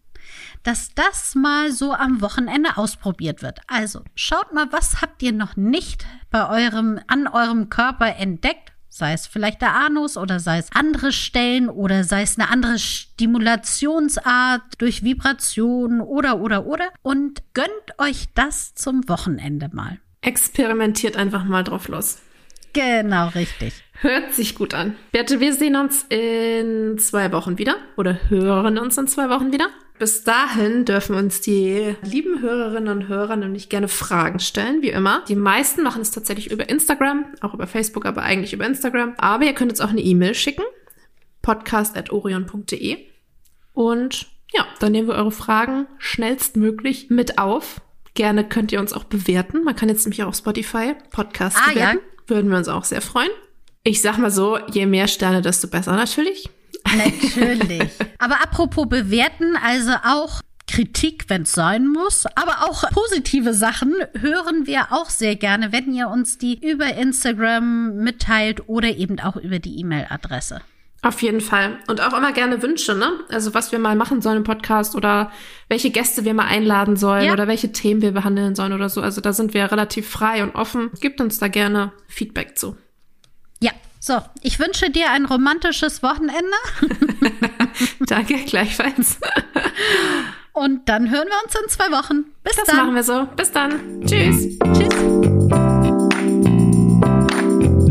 dass 0.63 0.93
das 0.95 1.35
mal 1.35 1.71
so 1.71 1.93
am 1.93 2.21
Wochenende 2.21 2.77
ausprobiert 2.77 3.41
wird. 3.41 3.59
Also 3.67 4.01
schaut 4.15 4.53
mal, 4.53 4.67
was 4.71 5.01
habt 5.01 5.21
ihr 5.21 5.33
noch 5.33 5.55
nicht 5.55 6.05
bei 6.31 6.49
eurem, 6.49 6.99
an 7.07 7.27
eurem 7.27 7.69
Körper 7.69 8.15
entdeckt? 8.15 8.71
Sei 8.89 9.13
es 9.13 9.25
vielleicht 9.25 9.61
der 9.61 9.73
Anus 9.73 10.17
oder 10.17 10.39
sei 10.39 10.59
es 10.59 10.71
andere 10.71 11.11
Stellen 11.11 11.67
oder 11.67 12.03
sei 12.03 12.21
es 12.21 12.37
eine 12.37 12.51
andere 12.51 12.77
Stimulationsart 12.77 14.61
durch 14.77 15.03
Vibration 15.03 15.99
oder 15.99 16.39
oder 16.39 16.67
oder 16.67 16.89
und 17.01 17.41
gönnt 17.55 17.69
euch 17.97 18.27
das 18.35 18.75
zum 18.75 19.09
Wochenende 19.09 19.69
mal. 19.73 19.99
Experimentiert 20.21 21.17
einfach 21.17 21.43
mal 21.43 21.63
drauf 21.63 21.87
los. 21.87 22.19
Genau 22.73 23.29
richtig. 23.29 23.73
Hört 24.01 24.33
sich 24.33 24.55
gut 24.55 24.73
an. 24.73 24.95
Berthe, 25.11 25.39
wir 25.39 25.53
sehen 25.53 25.75
uns 25.75 26.05
in 26.09 26.97
zwei 26.99 27.31
Wochen 27.31 27.57
wieder 27.57 27.75
oder 27.97 28.29
hören 28.29 28.77
uns 28.77 28.97
in 28.97 29.07
zwei 29.07 29.29
Wochen 29.29 29.51
wieder. 29.51 29.67
Bis 29.99 30.23
dahin 30.23 30.85
dürfen 30.85 31.15
uns 31.15 31.39
die 31.41 31.95
lieben 32.01 32.41
Hörerinnen 32.41 32.89
und 32.89 33.07
Hörer 33.07 33.35
nämlich 33.35 33.69
gerne 33.69 33.87
Fragen 33.87 34.39
stellen, 34.39 34.81
wie 34.81 34.89
immer. 34.89 35.23
Die 35.27 35.35
meisten 35.35 35.83
machen 35.83 36.01
es 36.01 36.11
tatsächlich 36.11 36.51
über 36.51 36.67
Instagram, 36.67 37.25
auch 37.41 37.53
über 37.53 37.67
Facebook, 37.67 38.05
aber 38.05 38.23
eigentlich 38.23 38.53
über 38.53 38.65
Instagram. 38.65 39.13
Aber 39.17 39.45
ihr 39.45 39.53
könnt 39.53 39.71
uns 39.71 39.81
auch 39.81 39.89
eine 39.89 40.01
E-Mail 40.01 40.33
schicken, 40.33 40.63
podcast.orion.de. 41.43 42.97
Und 43.73 44.27
ja, 44.53 44.65
dann 44.79 44.91
nehmen 44.91 45.07
wir 45.07 45.15
eure 45.15 45.31
Fragen 45.31 45.87
schnellstmöglich 45.97 47.09
mit 47.09 47.37
auf. 47.37 47.81
Gerne 48.13 48.47
könnt 48.47 48.71
ihr 48.71 48.79
uns 48.79 48.93
auch 48.93 49.03
bewerten. 49.05 49.63
Man 49.63 49.75
kann 49.75 49.89
jetzt 49.89 50.05
nämlich 50.05 50.23
auch 50.23 50.27
auf 50.29 50.35
Spotify 50.35 50.93
Podcast 51.11 51.57
Ah, 51.57 51.69
ja. 51.69 51.73
bewerten. 51.73 51.99
Würden 52.27 52.51
wir 52.51 52.57
uns 52.57 52.67
auch 52.67 52.83
sehr 52.83 53.01
freuen. 53.01 53.29
Ich 53.83 54.01
sag 54.01 54.17
mal 54.17 54.31
so, 54.31 54.57
je 54.71 54.85
mehr 54.85 55.07
Sterne, 55.07 55.41
desto 55.41 55.67
besser 55.67 55.95
natürlich. 55.95 56.49
Natürlich. 56.95 57.89
Aber 58.19 58.41
apropos 58.41 58.87
bewerten, 58.87 59.55
also 59.61 59.91
auch 60.03 60.41
Kritik, 60.67 61.25
wenn 61.27 61.43
es 61.43 61.51
sein 61.51 61.87
muss, 61.87 62.25
aber 62.35 62.63
auch 62.63 62.89
positive 62.89 63.53
Sachen 63.53 63.93
hören 64.19 64.65
wir 64.65 64.87
auch 64.91 65.09
sehr 65.09 65.35
gerne, 65.35 65.71
wenn 65.71 65.93
ihr 65.93 66.07
uns 66.07 66.37
die 66.37 66.67
über 66.67 66.95
Instagram 66.95 67.97
mitteilt 67.97 68.67
oder 68.67 68.89
eben 68.89 69.19
auch 69.19 69.35
über 69.35 69.59
die 69.59 69.79
E-Mail-Adresse. 69.79 70.61
Auf 71.03 71.21
jeden 71.21 71.41
Fall. 71.41 71.77
Und 71.87 71.99
auch 71.99 72.17
immer 72.17 72.31
gerne 72.31 72.61
Wünsche, 72.63 72.95
ne? 72.95 73.11
Also 73.29 73.53
was 73.53 73.73
wir 73.73 73.77
mal 73.77 73.95
machen 73.95 74.21
sollen 74.21 74.37
im 74.37 74.43
Podcast 74.45 74.95
oder 74.95 75.31
welche 75.67 75.91
Gäste 75.91 76.23
wir 76.23 76.33
mal 76.33 76.47
einladen 76.47 76.95
sollen 76.95 77.25
ja. 77.25 77.33
oder 77.33 77.47
welche 77.47 77.73
Themen 77.73 78.01
wir 78.01 78.13
behandeln 78.13 78.55
sollen 78.55 78.71
oder 78.71 78.87
so. 78.87 79.01
Also 79.01 79.19
da 79.19 79.33
sind 79.33 79.53
wir 79.53 79.69
relativ 79.69 80.09
frei 80.09 80.43
und 80.43 80.55
offen. 80.55 80.91
Gibt 81.01 81.19
uns 81.19 81.39
da 81.39 81.49
gerne 81.49 81.91
Feedback 82.07 82.57
zu. 82.57 82.77
So, 84.05 84.19
ich 84.41 84.59
wünsche 84.59 84.89
dir 84.89 85.11
ein 85.11 85.23
romantisches 85.23 86.03
Wochenende. 86.03 86.57
Danke, 88.01 88.35
gleichfalls. 88.43 89.17
Und 90.51 90.89
dann 90.89 91.09
hören 91.09 91.29
wir 91.29 91.45
uns 91.45 91.55
in 91.55 91.69
zwei 91.69 91.85
Wochen. 91.85 92.25
Bis 92.43 92.57
das 92.57 92.65
dann. 92.65 92.75
Das 92.75 92.85
machen 92.85 92.95
wir 92.95 93.03
so. 93.03 93.27
Bis 93.37 93.51
dann. 93.53 94.05
Tschüss. 94.05 94.59
Tschüss. 94.73 94.89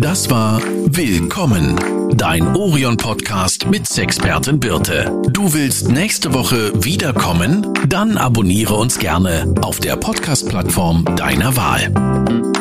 Das 0.02 0.28
war 0.28 0.60
Willkommen, 0.94 2.10
dein 2.14 2.46
Orion-Podcast 2.54 3.68
mit 3.68 3.88
Sexpertin 3.88 4.60
Birte. 4.60 5.18
Du 5.30 5.54
willst 5.54 5.88
nächste 5.88 6.34
Woche 6.34 6.72
wiederkommen? 6.84 7.72
Dann 7.88 8.18
abonniere 8.18 8.74
uns 8.74 8.98
gerne 8.98 9.54
auf 9.62 9.80
der 9.80 9.96
Podcast-Plattform 9.96 11.06
deiner 11.16 11.56
Wahl. 11.56 12.51